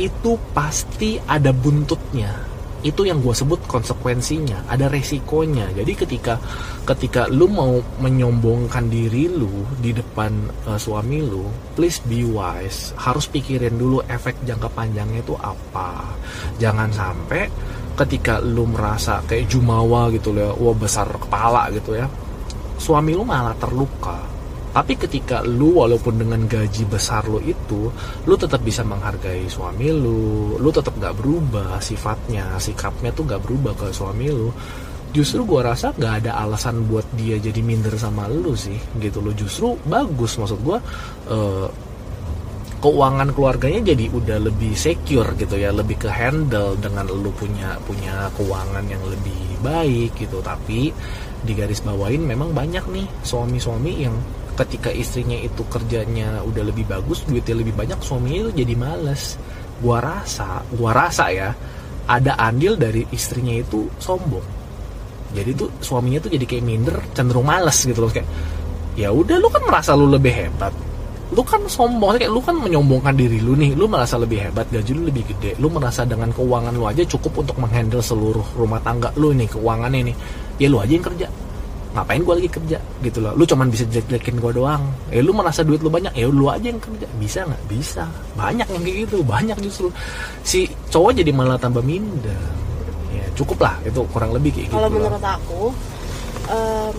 [0.00, 2.32] itu pasti ada buntutnya
[2.80, 4.68] itu yang gue sebut konsekuensinya.
[4.68, 5.72] Ada resikonya.
[5.76, 6.40] Jadi ketika
[6.88, 10.32] ketika lu mau menyombongkan diri lu di depan
[10.68, 11.46] eh, suami lu
[11.76, 12.96] please be wise.
[12.96, 16.16] Harus pikirin dulu efek jangka panjangnya itu apa.
[16.56, 17.44] Jangan sampai
[18.00, 22.08] ketika lu merasa kayak jumawa gitu ya wah besar kepala gitu ya
[22.80, 24.16] suami lu malah terluka
[24.70, 27.90] tapi ketika lu walaupun dengan gaji besar lu itu
[28.22, 30.54] lu tetap bisa menghargai suami lu.
[30.62, 34.54] Lu tetap nggak berubah sifatnya sikapnya tuh nggak berubah ke suami lu.
[35.10, 39.34] Justru gua rasa nggak ada alasan buat dia jadi minder sama lu sih gitu loh.
[39.34, 40.78] Justru bagus maksud gua
[41.26, 41.66] eh,
[42.78, 48.30] keuangan keluarganya jadi udah lebih secure gitu ya lebih ke handle dengan lu punya punya
[48.38, 50.38] keuangan yang lebih baik gitu.
[50.38, 50.94] Tapi
[51.42, 54.14] di garis bawain memang banyak nih suami-suami yang
[54.60, 59.40] ketika istrinya itu kerjanya udah lebih bagus duitnya lebih banyak suaminya itu jadi males.
[59.80, 61.56] Gua rasa gua rasa ya
[62.04, 64.44] ada andil dari istrinya itu sombong.
[65.32, 68.26] Jadi tuh suaminya tuh jadi kayak minder cenderung males gitu loh kayak
[68.98, 70.74] ya udah lu kan merasa lu lebih hebat.
[71.30, 72.18] Lu kan sombong.
[72.18, 75.56] Kayak lu kan menyombongkan diri lu nih lu merasa lebih hebat gaji lu lebih gede.
[75.56, 80.12] Lu merasa dengan keuangan lu aja cukup untuk menghandle seluruh rumah tangga lu nih keuangannya
[80.12, 80.16] nih.
[80.60, 81.26] Ya lu aja yang kerja
[81.90, 82.78] ngapain gua lagi kerja?
[83.02, 83.32] Gitu loh.
[83.34, 84.82] Lu cuman bisa jelek-jelekin gua doang.
[85.10, 86.14] Ya lu merasa duit lu banyak?
[86.14, 87.06] Ya lu aja yang kerja.
[87.18, 87.62] Bisa nggak?
[87.66, 88.04] Bisa.
[88.38, 89.16] Banyak yang kayak gitu.
[89.26, 89.88] Banyak justru.
[90.46, 92.38] Si cowok jadi malah tambah minder.
[93.10, 93.74] Ya cukup lah.
[93.82, 95.10] Itu kurang lebih kayak kalau gitu lah.
[95.10, 95.62] menurut aku
[96.50, 96.94] em,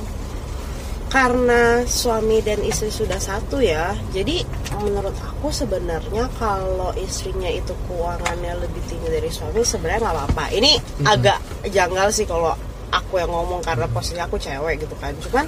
[1.12, 4.47] karena suami dan istri sudah satu ya jadi
[4.80, 10.45] menurut aku sebenarnya kalau istrinya itu keuangannya lebih tinggi dari suami sebenarnya nggak apa-apa.
[10.56, 10.71] Ini
[11.04, 12.56] agak janggal sih kalau
[12.91, 15.15] aku yang ngomong karena posisi aku cewek gitu kan.
[15.17, 15.47] Cuman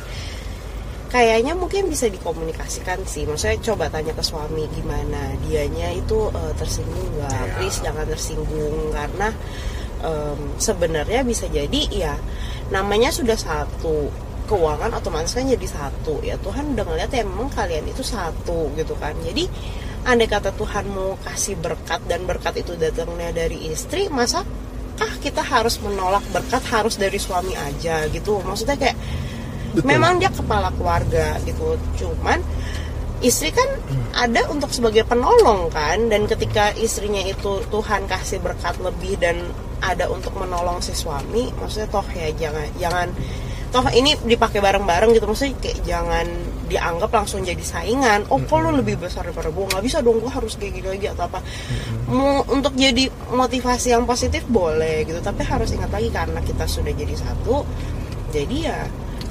[1.13, 3.29] kayaknya mungkin bisa dikomunikasikan sih.
[3.29, 7.29] Maksudnya coba tanya ke suami gimana dianya itu eh, tersinggung nggak?
[7.29, 7.53] Iya.
[7.59, 9.29] please jangan tersinggung karena
[10.01, 12.13] em, sebenarnya bisa jadi ya
[12.73, 14.09] namanya sudah satu
[14.49, 16.19] keuangan otomatis kan jadi satu.
[16.25, 19.13] Ya Tuhan udah ngeliat ya memang kalian itu satu gitu kan.
[19.21, 19.47] Jadi
[20.03, 24.43] andai kata Tuhan mau kasih berkat dan berkat itu datangnya dari istri masa
[24.97, 28.41] kah kita harus menolak berkat harus dari suami aja gitu.
[28.41, 28.97] Maksudnya kayak
[29.73, 29.87] Betul.
[29.89, 31.77] memang dia kepala keluarga gitu.
[31.97, 32.39] Cuman
[33.23, 33.65] istri kan
[34.13, 39.39] ada untuk sebagai penolong kan dan ketika istrinya itu Tuhan kasih berkat lebih dan
[39.79, 43.07] ada untuk menolong si suami maksudnya toh ya jangan jangan
[43.73, 45.25] toh ini dipakai bareng-bareng gitu.
[45.25, 46.27] Maksudnya kayak jangan
[46.63, 50.31] dianggap langsung jadi saingan oh kok lu lebih besar daripada gue nggak bisa dong gue
[50.31, 51.39] harus kayak gini lagi atau apa.
[52.07, 56.93] Mau untuk jadi motivasi yang positif boleh gitu tapi harus ingat lagi karena kita sudah
[56.95, 57.67] jadi satu
[58.33, 58.79] jadi ya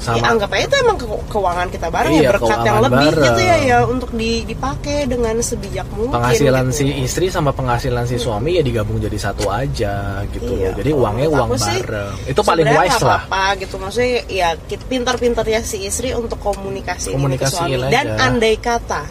[0.02, 0.18] Sama.
[0.18, 3.22] ya anggap aja itu emang ke- keuangan kita bareng Iya, ya berkat yang lebih gitu
[3.40, 3.62] ya bareng.
[3.64, 6.76] ya untuk di- dipakai dengan sebijak mungkin penghasilan gitu.
[6.76, 9.94] si istri sama penghasilan si suami ya digabung jadi satu aja
[10.28, 13.74] gitu Iya, loh jadi uangnya uang sih, bareng itu paling wise nggak lah apa gitu
[13.76, 18.26] maksudnya ya kita pintar-pintar ya si istri untuk komunikasi ini ke suami dan aja.
[18.26, 19.02] andai kata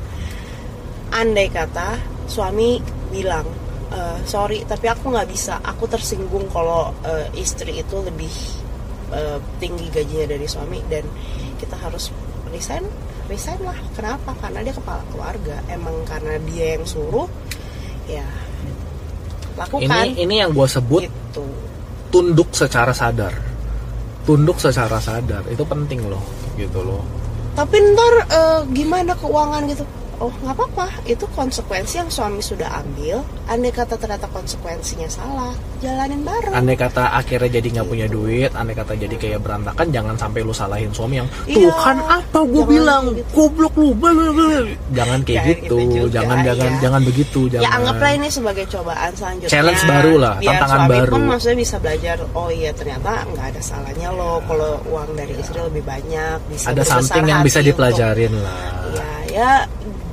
[1.11, 1.87] andai kata
[2.25, 3.47] suami bilang
[3.89, 8.31] "Eh, sorry tapi aku nggak bisa aku tersinggung kalau eh, istri itu lebih
[9.11, 11.05] eh, tinggi gajinya dari suami dan
[11.59, 12.09] kita harus
[12.51, 12.83] resign
[13.31, 13.77] resign lah.
[13.95, 14.35] Kenapa?
[14.43, 15.63] Karena dia kepala keluarga.
[15.71, 17.27] Emang karena dia yang suruh
[18.11, 18.27] ya
[19.55, 19.87] lakukan.
[19.87, 21.45] Ini ini yang gue sebut gitu.
[22.11, 23.31] tunduk secara sadar.
[24.27, 25.47] Tunduk secara sadar.
[25.47, 26.21] Itu penting loh
[26.59, 27.03] gitu loh.
[27.55, 29.83] Tapi ntar eh, gimana keuangan gitu
[30.21, 30.87] oh nggak apa-apa.
[31.03, 33.25] Itu konsekuensi yang suami sudah ambil.
[33.45, 36.53] Andai kata ternyata konsekuensinya salah jalanin bareng.
[36.53, 40.53] Andai kata akhirnya jadi nggak punya duit andai kata jadi kayak berantakan jangan sampai lu
[40.53, 41.67] salahin suami yang Iya.
[41.67, 43.03] Tuhan apa gue bilang?
[43.11, 43.25] gitu.
[43.33, 43.91] goblok lu.
[43.91, 44.61] Bla, bla, bla."
[44.93, 45.95] jangan kayak Jangan gitu gitu.
[45.97, 46.79] juga, jangan jangan iya.
[46.79, 47.63] jangan begitu jangan.
[47.65, 49.49] ya anggaplah ini sebagai cobaan selanjutnya.
[49.51, 51.11] Challenge baru lah, tantangan suami baru.
[51.11, 55.57] pun maksudnya bisa belajar oh iya ternyata nggak ada salahnya loh kalau uang dari istri
[55.57, 58.53] lebih banyak bisa ada something yang bisa dipelajarin lah.
[58.85, 59.51] Untuk- ya ya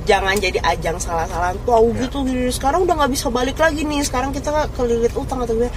[0.07, 2.07] jangan jadi ajang salah-salahan tuh Ya.
[2.07, 4.03] gitu gini sekarang udah nggak bisa balik lagi nih.
[4.03, 5.69] Sekarang kita kelilit utang atau gue.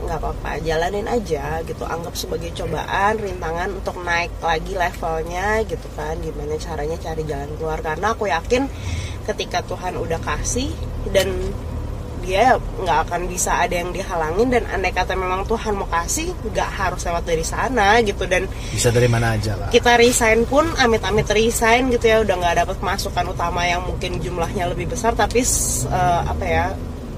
[0.00, 1.84] Nggak apa-apa jalanin aja gitu.
[1.84, 6.16] Anggap sebagai cobaan rintangan untuk naik lagi levelnya gitu kan.
[6.18, 7.78] Gimana caranya cari jalan keluar.
[7.84, 8.66] Karena aku yakin
[9.28, 10.72] ketika Tuhan udah kasih
[11.14, 11.30] dan
[12.22, 16.70] dia nggak akan bisa ada yang dihalangin dan andai kata memang Tuhan mau kasih nggak
[16.70, 18.24] harus lewat dari sana gitu.
[18.28, 19.68] Dan bisa dari mana aja lah.
[19.72, 24.70] kita resign pun amit-amit resign gitu ya udah nggak dapat masukan utama yang mungkin jumlahnya
[24.70, 26.66] lebih besar tapi eh, apa ya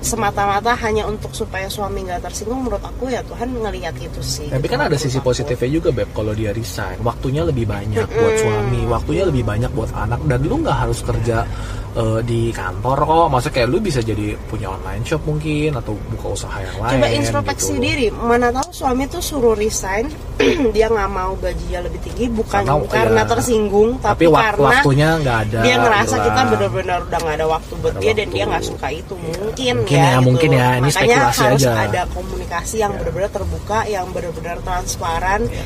[0.02, 4.50] semata-mata hanya untuk supaya suami nggak tersinggung menurut aku ya Tuhan ngelihat itu sih.
[4.50, 5.30] Tapi gitu, kan ada sisi aku.
[5.30, 6.98] positifnya juga beb kalau dia resign.
[7.06, 11.46] Waktunya lebih banyak buat suami waktunya lebih banyak buat anak dan lu nggak harus kerja
[11.92, 16.26] eh, di kantor kok maksudnya kayak lu bisa jadi punya online shop mungkin atau buka
[16.32, 17.82] usaha yang lain coba introspeksi gitu.
[17.82, 20.08] diri mana tahu suami tuh suruh resign
[20.74, 23.28] dia nggak mau gajinya lebih tinggi bukan Karena- karena, ya.
[23.28, 26.46] tersinggung tapi tapi, wak- karena waktunya nggak ada dia ngerasa gitu kita lah.
[26.48, 28.50] benar-benar udah nggak ada waktu buat dia ada dan dia waktu.
[28.50, 30.22] nggak suka itu mungkin, Mungkin ya, gitu.
[30.24, 30.68] mungkin ya.
[30.72, 31.72] Ini makanya harus aja.
[31.82, 32.98] ada komunikasi yang Ya.
[32.98, 35.64] benar-benar terbuka yang benar-benar transparan Ya.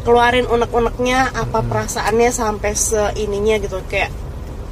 [0.00, 4.12] keluarin unek-uneknya apa perasaannya sampai seininya gitu kayak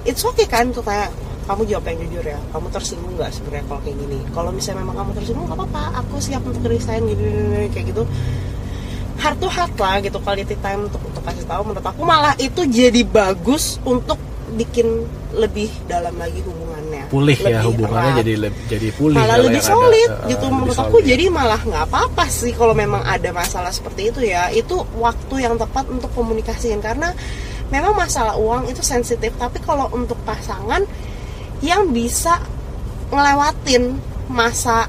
[0.05, 1.11] it's okay kan tuh kayak
[1.43, 4.19] kamu jawab yang jujur ya kamu tersinggung nggak sebenarnya kalau kayak gini?
[4.31, 7.87] Kalau misalnya memang kamu tersinggung nggak apa-apa aku siap untuk resign gini, gini, gini, kayak
[7.91, 8.03] gitu.
[9.19, 11.62] Heart to heart lah gitu quality time untuk untuk kasih tahu.
[11.67, 14.19] Menurut aku malah itu jadi bagus untuk
[14.53, 14.87] bikin
[15.33, 17.09] lebih dalam lagi hubungannya.
[17.09, 18.21] Pulih ya Lebih hubungannya erat.
[18.23, 18.33] jadi
[18.69, 20.45] jadi pulih malah kalau lebih yang ada, solid eh, gitu.
[20.47, 20.91] lebih menurut solid.
[20.93, 24.53] aku jadi malah nggak apa-apa sih kalau memang ada masalah seperti itu ya.
[24.53, 27.11] Itu waktu yang tepat untuk komunikasiin karena
[27.72, 30.85] memang masalah uang itu sensitif tapi kalau untuk pasangan
[31.64, 32.37] yang bisa
[33.08, 33.96] ngelewatin
[34.28, 34.87] masa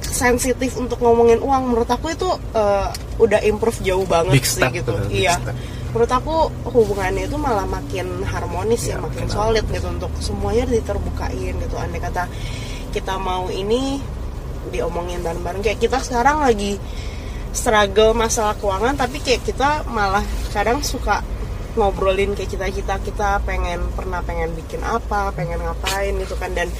[0.00, 4.72] sensitif untuk ngomongin uang menurut aku itu eh, udah improve jauh banget Big sih step
[4.74, 5.54] gitu big iya step.
[5.92, 6.34] menurut aku
[6.70, 9.36] hubungannya itu malah makin harmonis ya, Iya, makin benar.
[9.36, 12.24] solid gitu untuk semuanya diterbukain gitu andai kata
[12.90, 14.00] kita mau ini
[14.68, 16.76] diomongin bareng-bareng kayak kita sekarang lagi
[17.50, 21.22] struggle masalah keuangan tapi kayak kita malah kadang suka
[21.78, 26.50] ngobrolin kayak cita-cita kita pengen pernah pengen bikin apa pengen ngapain gitu kan.
[26.50, 26.70] Dan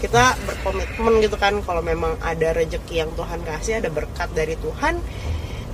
[0.00, 5.00] kita berkomitmen gitu kan kalau memang ada rejeki yang Tuhan kasih ada berkat dari Tuhan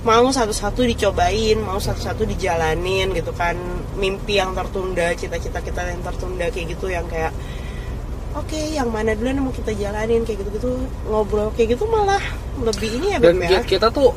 [0.01, 3.59] mau satu-satu dicobain mau satu-satu dijalanin gitu kan.
[3.99, 7.35] Mimpi yang tertunda cita-cita kita yang tertunda kayak gitu yang kayak
[8.31, 10.23] oke yang mana dulu yang mau kita jalanin?
[10.23, 10.71] kayak gitu-gitu
[11.11, 12.23] ngobrol kayak gitu malah
[12.63, 13.59] lebih ini ya dan ya.
[13.59, 14.15] ki- kita tuh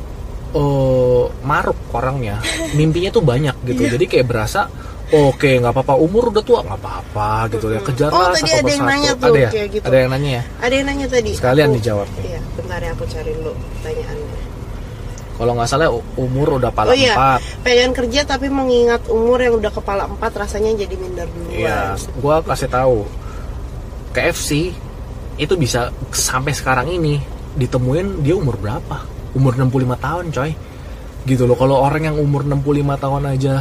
[0.55, 2.39] eh, maruk orangnya.
[2.73, 3.81] Mimpinya tuh banyak gitu.
[3.83, 3.91] Iya.
[3.99, 4.71] jadi kayak berasa
[5.05, 7.79] oke nggak apa-apa umur udah tua nggak apa-apa gitu ya.
[7.79, 9.49] Kejarlah Oh, tadi satu ada yang nanya tuh, ada ya?
[9.51, 9.85] kayak gitu.
[9.85, 10.43] ada yang nanya ya?
[10.59, 11.31] Ada yang nanya tadi.
[11.35, 12.23] Sekalian Aku- dijawab nih.
[12.25, 14.33] iya bentar ya aku cari dulu pertanyaannya.
[15.35, 17.39] Kalau nggak salah umur udah pala oh iya empat.
[17.59, 21.51] pengen kerja tapi mengingat umur yang udah kepala empat rasanya jadi minder duluan.
[21.51, 21.79] Iya,
[22.17, 23.03] gua kasih tahu.
[24.09, 24.71] KFC
[25.35, 27.19] itu bisa sampai sekarang ini
[27.53, 29.03] ditemuin dia umur berapa?
[29.35, 30.51] Umur 65 tahun, coy.
[31.27, 31.57] Gitu loh.
[31.59, 33.55] Kalau orang yang umur 65 tahun aja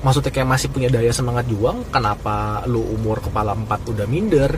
[0.00, 4.50] maksudnya kayak masih punya daya semangat juang, kenapa lu umur kepala 4 udah minder?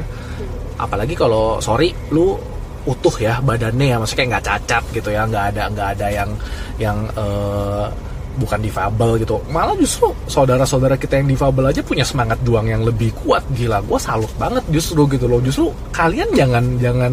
[0.79, 2.39] Apalagi kalau sorry lu
[2.83, 6.31] utuh ya badannya ya maksudnya kayak nggak cacat gitu ya nggak ada nggak ada yang
[6.83, 7.87] yang eh,
[8.43, 13.13] bukan difabel gitu malah justru saudara-saudara kita yang difabel aja punya semangat juang yang lebih
[13.23, 17.13] kuat gila gue salut banget justru gitu loh justru kalian jangan jangan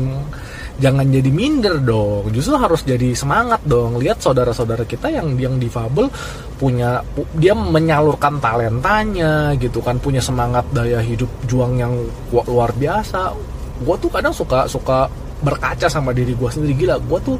[0.80, 2.32] jangan jadi minder dong.
[2.32, 4.00] Justru harus jadi semangat dong.
[4.00, 6.08] Lihat saudara-saudara kita yang yang difabel
[6.56, 10.00] punya pu- dia menyalurkan talentanya gitu kan.
[10.00, 11.94] Punya semangat daya hidup juang yang
[12.32, 13.36] luar biasa.
[13.84, 16.74] Gue tuh kadang suka suka berkaca sama diri gue sendiri.
[16.88, 17.38] Gila gue tuh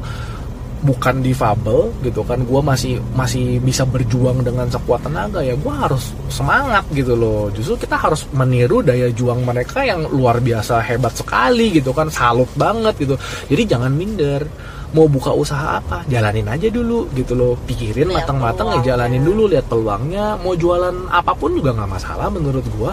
[0.80, 2.42] bukan difabel gitu kan.
[2.44, 7.52] Gue masih masih bisa berjuang dengan sekuat tenaga ya gue harus semangat gitu loh.
[7.52, 12.48] Justru kita harus meniru daya juang mereka yang luar biasa hebat sekali gitu kan salut
[12.56, 13.14] banget gitu.
[13.48, 14.44] Jadi jangan minder.
[14.90, 16.02] Mau buka usaha apa?
[16.10, 17.54] Jalanin aja dulu gitu loh.
[17.62, 20.34] Pikirin matang-matang ya jalanin dulu lihat peluangnya.
[20.42, 22.90] Mau jualan apa pun juga nggak masalah menurut gua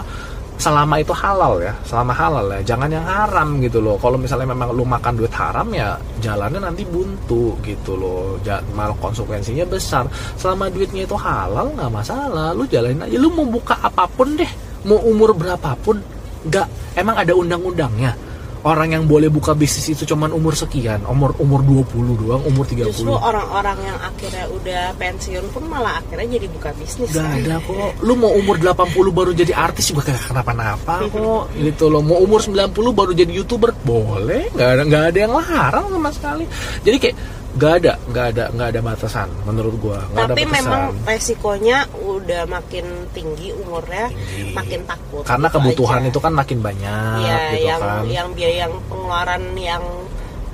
[0.58, 2.60] selama itu halal ya selama halal ya.
[2.74, 3.96] Jangan yang haram gitu loh.
[3.96, 8.36] Kalau misalnya memang lu makan duit haram ya jalannya nanti buntu gitu loh.
[8.74, 10.04] Malah konsekuensinya besar.
[10.36, 12.52] Selama duitnya itu halal nggak masalah.
[12.52, 13.16] Lu jalanin aja.
[13.16, 14.50] Lu mau buka apa pun deh
[14.84, 16.02] mau umur berapapun
[16.44, 16.68] nggak.
[16.98, 18.27] Emang ada undang-undangnya
[18.66, 22.90] orang yang boleh buka bisnis itu cuman umur sekian umur umur 20 doang umur 30
[22.90, 27.12] Justru orang-orang yang akhirnya udah pensiun pun malah akhirnya jadi buka bisnis.
[27.14, 27.38] Gak kan?
[27.38, 27.90] ada kok.
[28.02, 31.52] Lu mau umur 80 baru jadi artis juga kagak kenapa-napa kok.
[31.54, 32.02] Gitu loh.
[32.02, 34.50] Mau umur 90 baru jadi YouTuber boleh.
[34.56, 36.44] Gak ada nggak ada yang larang sama sekali.
[36.82, 37.16] Jadi kayak
[37.50, 40.04] gak ada, gak ada, gak ada batasan menurut gua.
[40.06, 40.52] Gak Tapi ada batasan.
[40.58, 44.52] memang resikonya udah makin tinggi umurnya, Tinggi.
[44.52, 45.22] makin takut.
[45.22, 46.08] karena Gitu kebutuhan aja.
[46.08, 48.02] itu kan makin banyak ya gitu yang kan.
[48.06, 49.84] yang biaya yang pengeluaran yang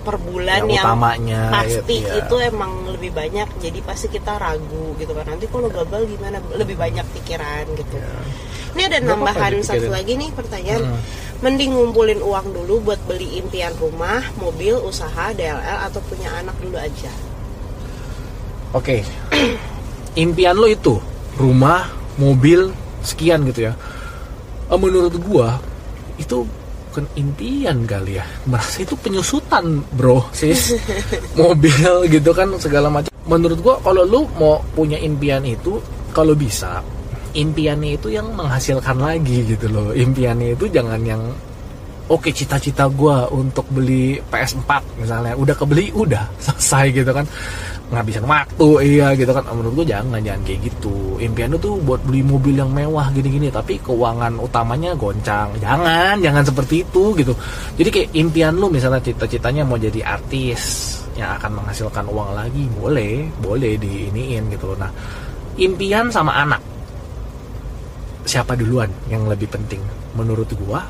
[0.00, 2.20] per bulan Yang yang, utamanya, pasti iya.
[2.20, 6.76] itu emang lebih banyak jadi pasti kita ragu gitu kan nanti kalau gagal gimana lebih
[6.76, 7.96] banyak pikiran gitu
[8.74, 8.98] ini ada.
[8.98, 11.00] Nggak apa-apa nambahan satu lagi nih pertanyaan Hmm.
[11.44, 16.80] Mending ngumpulin uang dulu buat beli impian rumah mobil usaha DLL atau punya anak dulu
[16.80, 17.12] aja
[18.74, 19.06] Oke.
[20.24, 20.98] Impian lo itu
[21.38, 21.86] rumah,
[22.18, 22.74] mobil,
[23.06, 23.72] sekian gitu ya.
[24.66, 25.62] Eh, Menurut gua
[26.18, 26.42] itu
[26.90, 28.26] bukan impian kali ya.
[28.50, 30.74] Merasa itu penyusutan, Bro, sis.
[31.38, 33.14] mobil gitu kan segala macam.
[33.30, 35.78] Menurut gua kalau lu mau punya impian itu
[36.10, 36.82] kalau bisa
[37.34, 39.90] impiannya itu yang menghasilkan lagi gitu loh.
[39.90, 41.20] Impiannya itu jangan yang
[42.06, 45.34] oke cita-cita gua untuk beli PS4 misalnya.
[45.34, 47.26] Udah kebeli udah selesai gitu kan.
[47.84, 49.44] Ngabisin waktu iya gitu kan.
[49.52, 51.20] Menurut gue jangan jangan kayak gitu.
[51.20, 53.52] Impian lu tuh buat beli mobil yang mewah gini-gini.
[53.52, 55.52] Tapi keuangan utamanya goncang.
[55.60, 57.36] Jangan jangan seperti itu gitu.
[57.76, 63.30] Jadi kayak impian lu misalnya cita-citanya mau jadi artis yang akan menghasilkan uang lagi boleh
[63.38, 64.78] boleh diiniin gitu loh.
[64.80, 64.90] Nah
[65.54, 66.73] impian sama anak
[68.24, 69.80] siapa duluan yang lebih penting?
[70.16, 70.84] Menurut gua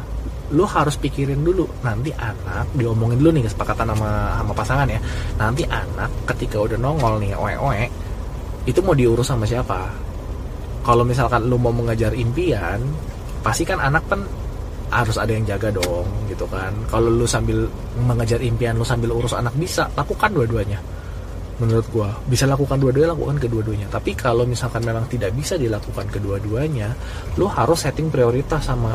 [0.52, 1.66] lu harus pikirin dulu.
[1.82, 5.00] Nanti anak diomongin dulu nih kesepakatan sama sama pasangan ya.
[5.40, 7.84] Nanti anak ketika udah nongol nih oe oe
[8.64, 9.88] itu mau diurus sama siapa?
[10.84, 12.80] Kalau misalkan lu mau mengejar impian
[13.44, 14.20] pasti kan anak kan
[14.92, 16.70] harus ada yang jaga dong gitu kan.
[16.92, 17.66] Kalau lu sambil
[17.98, 20.78] mengejar impian lu sambil urus anak bisa lakukan dua-duanya
[21.64, 22.08] menurut gua.
[22.28, 23.88] Bisa lakukan dua-duanya lakukan kedua-duanya.
[23.88, 26.92] Tapi kalau misalkan memang tidak bisa dilakukan kedua-duanya
[27.40, 28.94] lu harus setting prioritas sama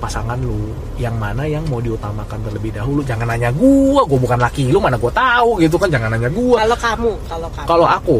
[0.00, 0.72] pasangan lu.
[0.96, 3.04] Yang mana yang mau diutamakan terlebih dahulu.
[3.04, 5.92] Jangan nanya gua gua bukan laki lu mana gua tahu gitu kan.
[5.92, 6.64] Jangan nanya gua.
[6.64, 7.66] Kalau kamu kalau kamu.
[7.68, 8.18] Kalau aku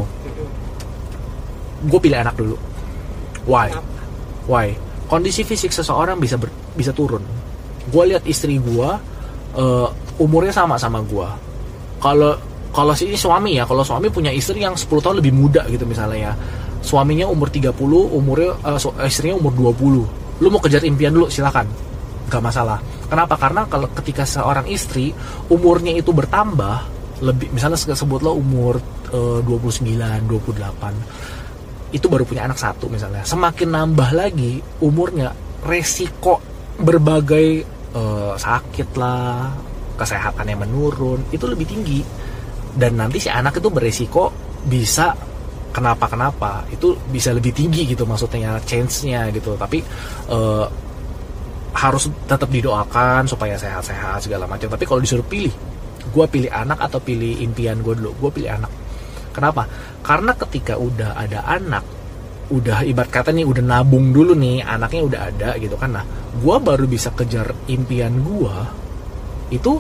[1.87, 2.57] gue pilih anak dulu.
[3.47, 3.71] Why?
[4.51, 4.75] Why?
[5.07, 7.23] Kondisi fisik seseorang bisa ber- bisa turun.
[7.93, 8.91] Gue lihat istri gue
[9.55, 11.29] eh, umurnya sama sama gue
[12.01, 12.35] kalau
[12.77, 16.31] kalau ini suami ya kalau suami punya istri yang 10 tahun lebih muda gitu misalnya
[16.31, 16.33] ya.
[16.85, 17.73] Suaminya umur 30
[18.13, 21.65] umurnya su- istrinya umur 20 lu mau kejar impian dulu silakan.
[22.29, 22.79] Nggak masalah.
[23.09, 23.41] Kenapa?
[23.41, 25.17] Karena kalau ketika seorang istri
[25.49, 26.93] umurnya itu bertambah
[27.25, 28.77] lebih misalnya se- sebutlah umur
[29.09, 33.25] eh, 29 28 itu baru punya anak satu misalnya.
[33.25, 35.33] Semakin nambah lagi umurnya
[35.65, 36.39] resiko
[36.77, 37.49] berbagai
[37.97, 39.49] eh, sakit lah
[39.97, 42.05] kesehatannya menurun itu lebih tinggi
[42.77, 44.31] dan nanti si anak itu beresiko
[44.69, 45.17] bisa
[45.73, 49.57] kenapa kenapa itu bisa lebih tinggi gitu maksudnya chance-nya gitu.
[49.57, 49.81] Tapi
[50.31, 50.67] eh,
[51.77, 54.69] harus tetap didoakan supaya sehat-sehat segala macam.
[54.69, 55.53] Tapi kalau disuruh pilih
[56.07, 58.29] gue pilih anak atau pilih impian gue dulu?
[58.29, 58.73] Gue pilih anak.
[59.33, 59.69] Kenapa?
[60.01, 61.85] Karena ketika udah ada anak
[62.47, 65.93] udah ibarat kata nih udah nabung dulu nih anaknya udah ada gitu kan.
[65.97, 66.05] Nah
[66.37, 68.57] gue baru bisa kejar impian gue
[69.51, 69.79] itu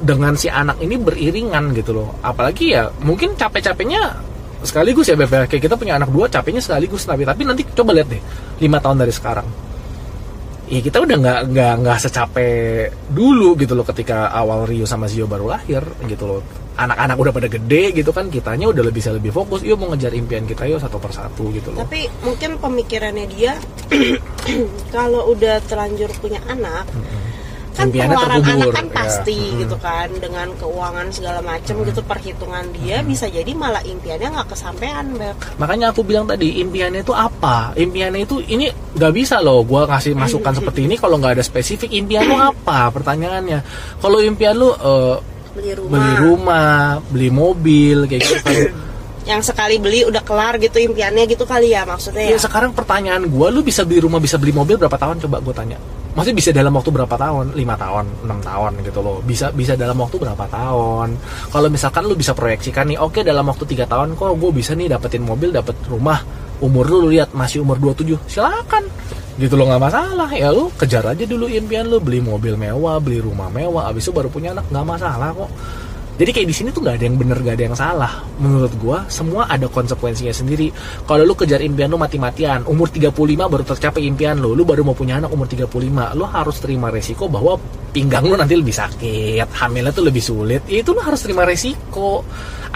[0.00, 2.08] dengan si anak ini beriringan gitu loh.
[2.24, 4.16] Apalagi ya mungkin capek-capeknya
[4.60, 5.48] sekaligus ya Beb ya.
[5.48, 7.04] kayak kita punya anak dua capeknya sekaligus.
[7.04, 8.22] Tapi tapi nanti coba lihat deh
[8.64, 9.46] lima tahun dari sekarang.
[10.70, 15.26] Ya kita udah nggak nggak nggak secapek dulu gitu loh ketika awal Rio sama Zio
[15.28, 16.40] baru lahir gitu loh.
[16.80, 19.60] Anak-anak udah pada gede gitu kan kitanya udah lebih bisa lebih fokus.
[19.66, 21.84] Yuk mau ngejar impian kita yuk satu persatu gitu loh.
[21.84, 23.58] Tapi mungkin pemikirannya dia
[24.94, 26.88] kalau udah terlanjur punya anak
[27.80, 28.94] kan Impiannya pengeluaran terkubur, anak kan ya.
[28.94, 29.60] pasti Mm-mm.
[29.64, 30.08] gitu kan.
[30.12, 35.36] Dengan keuangan segala macam gitu perhitungan dia bisa jadi malah impiannya nggak kesampaian beb.
[35.56, 37.72] Makanya aku bilang tadi impiannya itu apa?
[37.72, 41.88] Impiannya itu ini nggak bisa loh gua ngasih masukan seperti ini kalau nggak ada spesifik
[41.90, 43.60] impian lu apa pertanyaannya.
[43.96, 45.16] Kalau impian lu eh,
[45.50, 46.74] beli rumah, beli rumah
[47.08, 48.54] beli mobil kayak gitu kan.
[49.20, 52.40] yang sekali beli udah kelar gitu impiannya gitu kali ya maksudnya Ya ya?
[52.40, 55.20] sekarang pertanyaan gua lu bisa beli rumah bisa beli mobil berapa tahun?
[55.22, 55.76] Coba gue tanya
[56.14, 57.54] maksudnya bisa dalam waktu berapa tahun?
[57.54, 59.18] Lima tahun enam tahun gitu loh.
[59.22, 61.08] Bisa bisa dalam waktu berapa tahun?
[61.52, 64.90] Kalau misalkan lu bisa proyeksikan nih oke dalam waktu tiga tahun kok gue bisa nih
[64.90, 66.22] dapetin mobil dapet rumah
[66.60, 68.84] umur lu, lu lihat masih umur 27 silakan.
[69.40, 70.28] Gitu loh nggak masalah.
[70.34, 74.12] Ya lu kejar aja dulu impian lu beli mobil mewah beli rumah mewah abis itu
[74.12, 75.50] baru punya anak nggak masalah kok
[76.20, 78.12] jadi kayak di sini tuh nggak ada yang bener gak ada yang salah.
[78.36, 80.68] Menurut gua semua ada konsekuensinya sendiri.
[81.08, 83.08] Kalau lu kejar impian lu mati-matian umur 35
[83.48, 85.72] baru tercapai impian lu lu baru mau punya anak umur 35
[86.12, 87.56] lu harus terima resiko bahwa
[87.96, 90.60] pinggang lu nanti lebih sakit hamilnya tuh lebih sulit.
[90.68, 92.20] Ya itu lu harus terima resiko.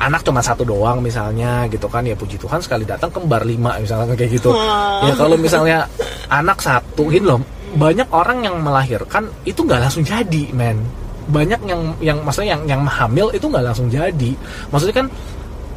[0.01, 2.01] Anak cuma satu doang misalnya gitu kan.
[2.09, 4.57] Ya puji Tuhan sekali datang kembar lima misalnya kayak gitu.
[5.05, 5.85] Ya kalau misalnya
[6.33, 7.45] anak satu gini loh
[7.77, 12.83] banyak orang yang melahirkan itu nggak langsung jadi men banyak yang yang maksudnya yang yang
[12.85, 14.33] hamil itu nggak langsung jadi.
[14.69, 15.07] Maksudnya kan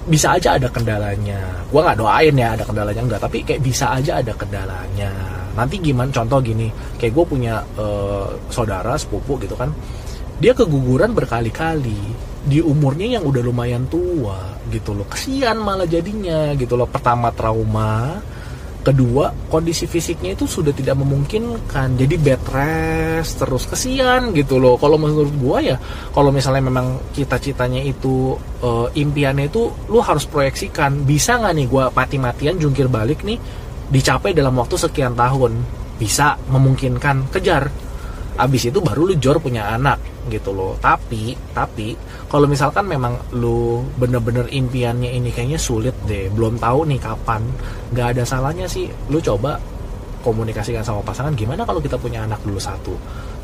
[0.08, 1.40] bisa aja ada kendalanya.
[1.68, 5.12] Gua nggak doain ya ada kendalanya enggak tapi kayak bisa aja ada kendalanya.
[5.58, 6.70] Nanti gimana contoh gini
[7.02, 9.74] kayak gue punya uh, saudara sepupu gitu kan
[10.38, 12.28] dia keguguran berkali-kali.
[12.48, 15.04] Di umurnya yang udah lumayan tua gitu loh.
[15.12, 16.88] Kesian malah jadinya gitu loh.
[16.88, 18.24] Pertama trauma
[18.84, 22.00] kedua kondisi fisiknya itu sudah tidak memungkinkan.
[22.00, 24.80] Jadi bed rest terus kesian gitu loh.
[24.80, 25.78] Kalau menurut gua ya
[26.16, 31.04] kalau misalnya memang cita-citanya itu uh, impiannya itu lu harus proyeksikan.
[31.04, 33.40] Bisa nggak nih gua mati-matian jungkir balik nih
[33.92, 35.58] dicapai dalam waktu sekian tahun?
[35.98, 37.34] Bisa memungkinkan.
[37.34, 37.87] Kejar
[38.38, 39.98] abis itu baru lu jor punya anak
[40.30, 40.78] gitu loh.
[40.78, 41.98] Tapi tapi
[42.30, 46.30] kalau misalkan memang lu bener-bener impiannya ini kayaknya sulit deh.
[46.30, 47.42] Belum tahu nih kapan.
[47.92, 48.86] Nggak ada salahnya sih.
[49.10, 49.58] Lu coba
[50.22, 52.94] komunikasikan sama pasangan gimana kalau kita punya anak dulu satu?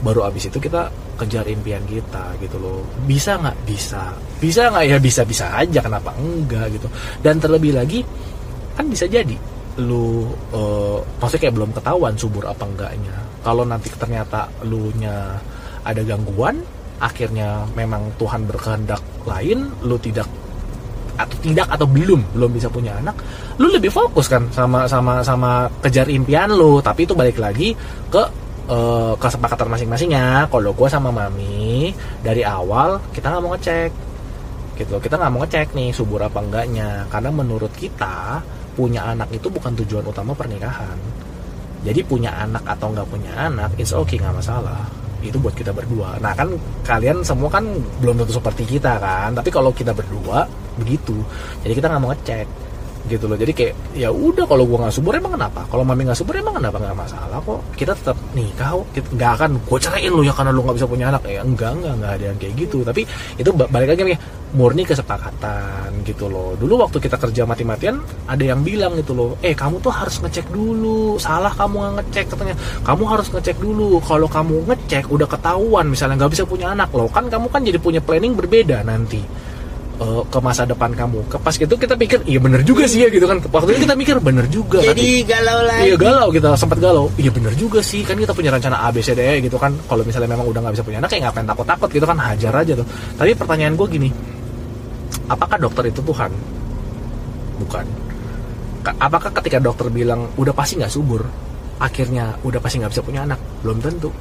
[0.04, 2.86] Baru abis itu kita kejar impian kita gitu loh.
[3.10, 3.58] Bisa nggak?
[3.66, 4.14] Bisa.
[4.38, 4.86] Bisa nggak?
[4.86, 6.88] Ya bisa bisa aja kenapa enggak gitu.
[7.24, 8.06] Dan terlebih lagi
[8.78, 9.38] kan bisa jadi
[9.82, 15.38] lu uh, maksudnya kayak belum ketahuan subur apa enggaknya kalau nanti ternyata lu nya
[15.84, 16.64] ada gangguan
[17.04, 20.26] akhirnya memang Tuhan berkehendak lain lu tidak
[21.14, 23.14] atau tidak atau belum belum bisa punya anak
[23.62, 26.82] lu lebih fokus kan sama sama sama kejar impian lu.
[26.82, 27.78] Tapi itu balik lagi
[28.10, 28.24] ke
[28.70, 30.50] uh, kesepakatan masing-masingnya.
[30.50, 31.94] Kalau gue sama mami
[32.26, 33.92] dari awal kita nggak mau ngecek
[34.82, 34.98] gitu.
[34.98, 37.06] Kita nggak mau ngecek nih subur apa enggaknya.
[37.14, 38.42] Karena menurut kita
[38.74, 40.98] punya anak itu bukan tujuan utama pernikahan
[41.84, 44.88] jadi punya anak atau nggak punya anak it's okay nggak masalah.
[45.24, 46.20] Itu buat kita berdua.
[46.20, 46.52] Nah kan
[46.84, 47.64] kalian semua kan
[48.04, 49.32] belum tentu seperti kita kan?
[49.36, 50.48] Tapi kalau kita berdua
[50.80, 51.16] begitu.
[51.64, 52.48] Jadi kita nggak mau ngecek
[53.08, 53.36] gitu loh.
[53.36, 55.68] Jadi kayak ya udah kalau gua nggak subur emang kenapa?
[55.68, 57.60] Kalau mami nggak subur emang kenapa nggak masalah kok?
[57.76, 58.88] Kita tetap nikah kok.
[59.16, 61.24] Nggak akan gue ceraiin lu ya karena lu nggak bisa punya anak.
[61.28, 62.78] Ya enggak enggak enggak ada yang kayak gitu.
[62.84, 63.02] Tapi
[63.40, 64.18] itu balik lagi nih
[64.54, 67.98] murni kesepakatan gitu loh dulu waktu kita kerja mati-matian
[68.30, 72.26] ada yang bilang gitu loh eh kamu tuh harus ngecek dulu salah kamu nggak ngecek
[72.38, 76.94] katanya kamu harus ngecek dulu kalau kamu ngecek udah ketahuan misalnya nggak bisa punya anak
[76.94, 79.26] loh kan kamu kan jadi punya planning berbeda nanti
[80.00, 81.20] uh, ke masa depan kamu.
[81.30, 83.40] Ke pas gitu kita pikir iya bener juga sih ya gitu kan.
[83.44, 84.82] Waktu itu kita mikir bener juga.
[84.82, 85.84] Jadi galau lagi.
[85.92, 87.06] Iya galau kita sempat galau.
[87.20, 89.76] Iya bener juga sih kan kita punya rencana A B C D E gitu kan.
[89.86, 92.74] Kalau misalnya memang udah nggak bisa punya anak kayak ngapain takut-takut gitu kan hajar aja
[92.78, 92.88] tuh.
[93.20, 94.10] Tapi pertanyaan gue gini,
[95.28, 96.32] apakah dokter itu Tuhan?
[97.64, 97.86] Bukan.
[98.84, 101.24] Apakah ketika dokter bilang udah pasti nggak subur,
[101.80, 103.40] akhirnya udah pasti nggak bisa punya anak?
[103.64, 104.12] Belum tentu.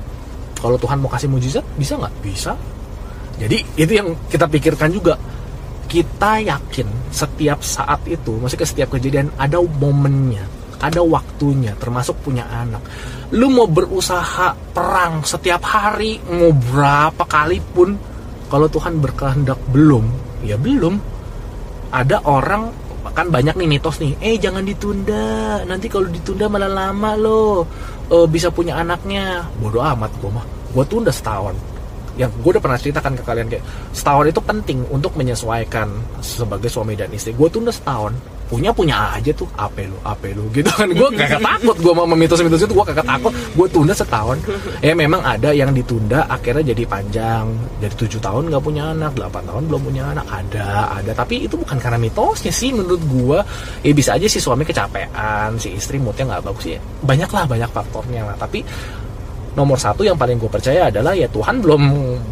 [0.58, 2.14] Kalau Tuhan mau kasih mujizat, bisa nggak?
[2.22, 2.54] Bisa.
[3.42, 5.18] Jadi itu yang kita pikirkan juga
[5.92, 10.40] kita yakin setiap saat itu, maksudnya setiap kejadian ada momennya,
[10.80, 12.80] ada waktunya, termasuk punya anak.
[13.36, 17.92] Lu mau berusaha perang setiap hari, mau berapa kali pun,
[18.48, 20.08] kalau Tuhan berkehendak belum,
[20.44, 20.98] ya belum.
[21.92, 22.72] Ada orang
[23.12, 27.68] kan banyak nih mitos nih, eh jangan ditunda, nanti kalau ditunda malah lama loh,
[28.08, 29.44] e, bisa punya anaknya.
[29.60, 31.52] Bodoh amat gue mah, gue tunda setahun
[32.20, 33.64] yang gue udah pernah ceritakan ke kalian kayak
[33.96, 35.88] setahun itu penting untuk menyesuaikan
[36.20, 37.32] sebagai suami dan istri.
[37.32, 38.12] Gue tunda setahun
[38.52, 40.84] punya punya aja tuh apa lu apa lu gitu kan.
[40.92, 44.36] Gue kagak takut gue mau memitos-mitos itu gue kagak takut gue tunda setahun.
[44.84, 47.48] Ya memang ada yang ditunda akhirnya jadi panjang.
[47.80, 50.26] Jadi tujuh tahun nggak punya anak delapan tahun belum punya anak.
[50.28, 50.68] Ada
[51.00, 51.12] ada.
[51.16, 53.38] Tapi itu bukan karena mitosnya sih menurut gue
[53.88, 56.76] ya bisa aja si suami kecapean si istri moodnya nggak bagus.
[56.76, 58.28] Ya banyak lah banyak faktornya.
[58.28, 58.60] Lah tapi
[59.52, 61.82] nomor satu yang paling gue percaya adalah ya Tuhan belum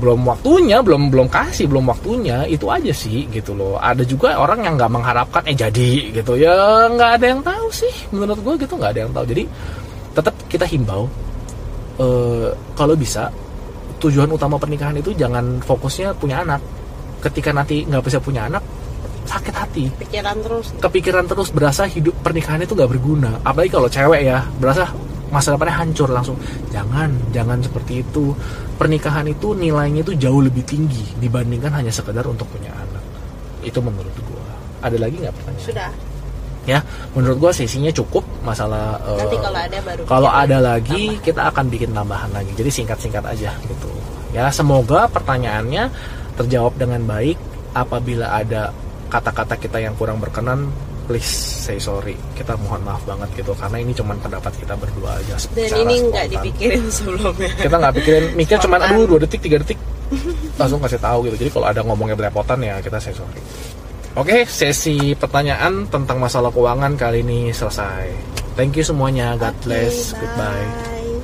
[0.01, 3.77] belum waktunya belum belum kasih belum waktunya itu aja sih gitu loh.
[3.77, 6.41] Ada juga orang yang nggak mengharapkan eh jadi gitu.
[6.41, 9.25] Ya nggak ada yang tahu sih menurut gue gitu nggak ada yang tahu.
[9.29, 9.45] Jadi
[10.17, 11.05] tetap kita himbau
[12.01, 13.29] uh, kalau bisa
[14.01, 16.65] tujuan utama pernikahan itu jangan fokusnya punya anak.
[17.21, 18.65] Ketika nanti nggak bisa punya anak
[19.29, 19.85] sakit hati.
[19.93, 20.73] Pikiran terus.
[20.81, 23.45] Kepikiran terus berasa hidup pernikahan itu nggak berguna.
[23.45, 24.89] Apalagi kalau cewek ya berasa
[25.31, 26.37] masa depannya hancur langsung.
[26.75, 28.35] Jangan jangan seperti itu.
[28.77, 33.03] Pernikahan itu nilainya itu jauh lebih tinggi dibandingkan hanya sekedar untuk punya anak.
[33.63, 34.45] Itu menurut gua.
[34.85, 35.67] Ada lagi nggak pertanyaan?
[35.67, 35.93] Sudah.
[36.69, 36.77] ya
[37.17, 38.27] menurut gua sesinya cukup.
[38.45, 42.53] Masalah eh, Nanti kalau ada baru kalau ada lagi, lagi kita akan bikin tambahan lagi.
[42.53, 43.91] Jadi singkat-singkat aja gitu.
[44.31, 45.89] Ya semoga pertanyaannya
[46.37, 47.39] terjawab dengan baik.
[47.71, 48.75] Apabila ada
[49.11, 50.75] kata-kata kita yang kurang berkenan
[51.11, 51.27] please
[51.67, 55.75] say sorry kita mohon maaf banget gitu karena ini cuma pendapat kita berdua aja Dan
[55.83, 57.51] ini nggak dipikirin sebelumnya.
[57.59, 59.75] kita nggak pikirin mikir cuma aduh dua detik tiga detik
[60.55, 63.43] langsung kasih tahu gitu jadi kalau ada ngomongnya belepotan ya kita say sorry
[64.19, 68.11] Oke, sesi pertanyaan tentang masalah keuangan kali ini selesai.
[68.59, 69.39] Thank you semuanya.
[69.39, 70.11] God bless.
[70.11, 70.19] bye.
[70.19, 70.90] Goodbye.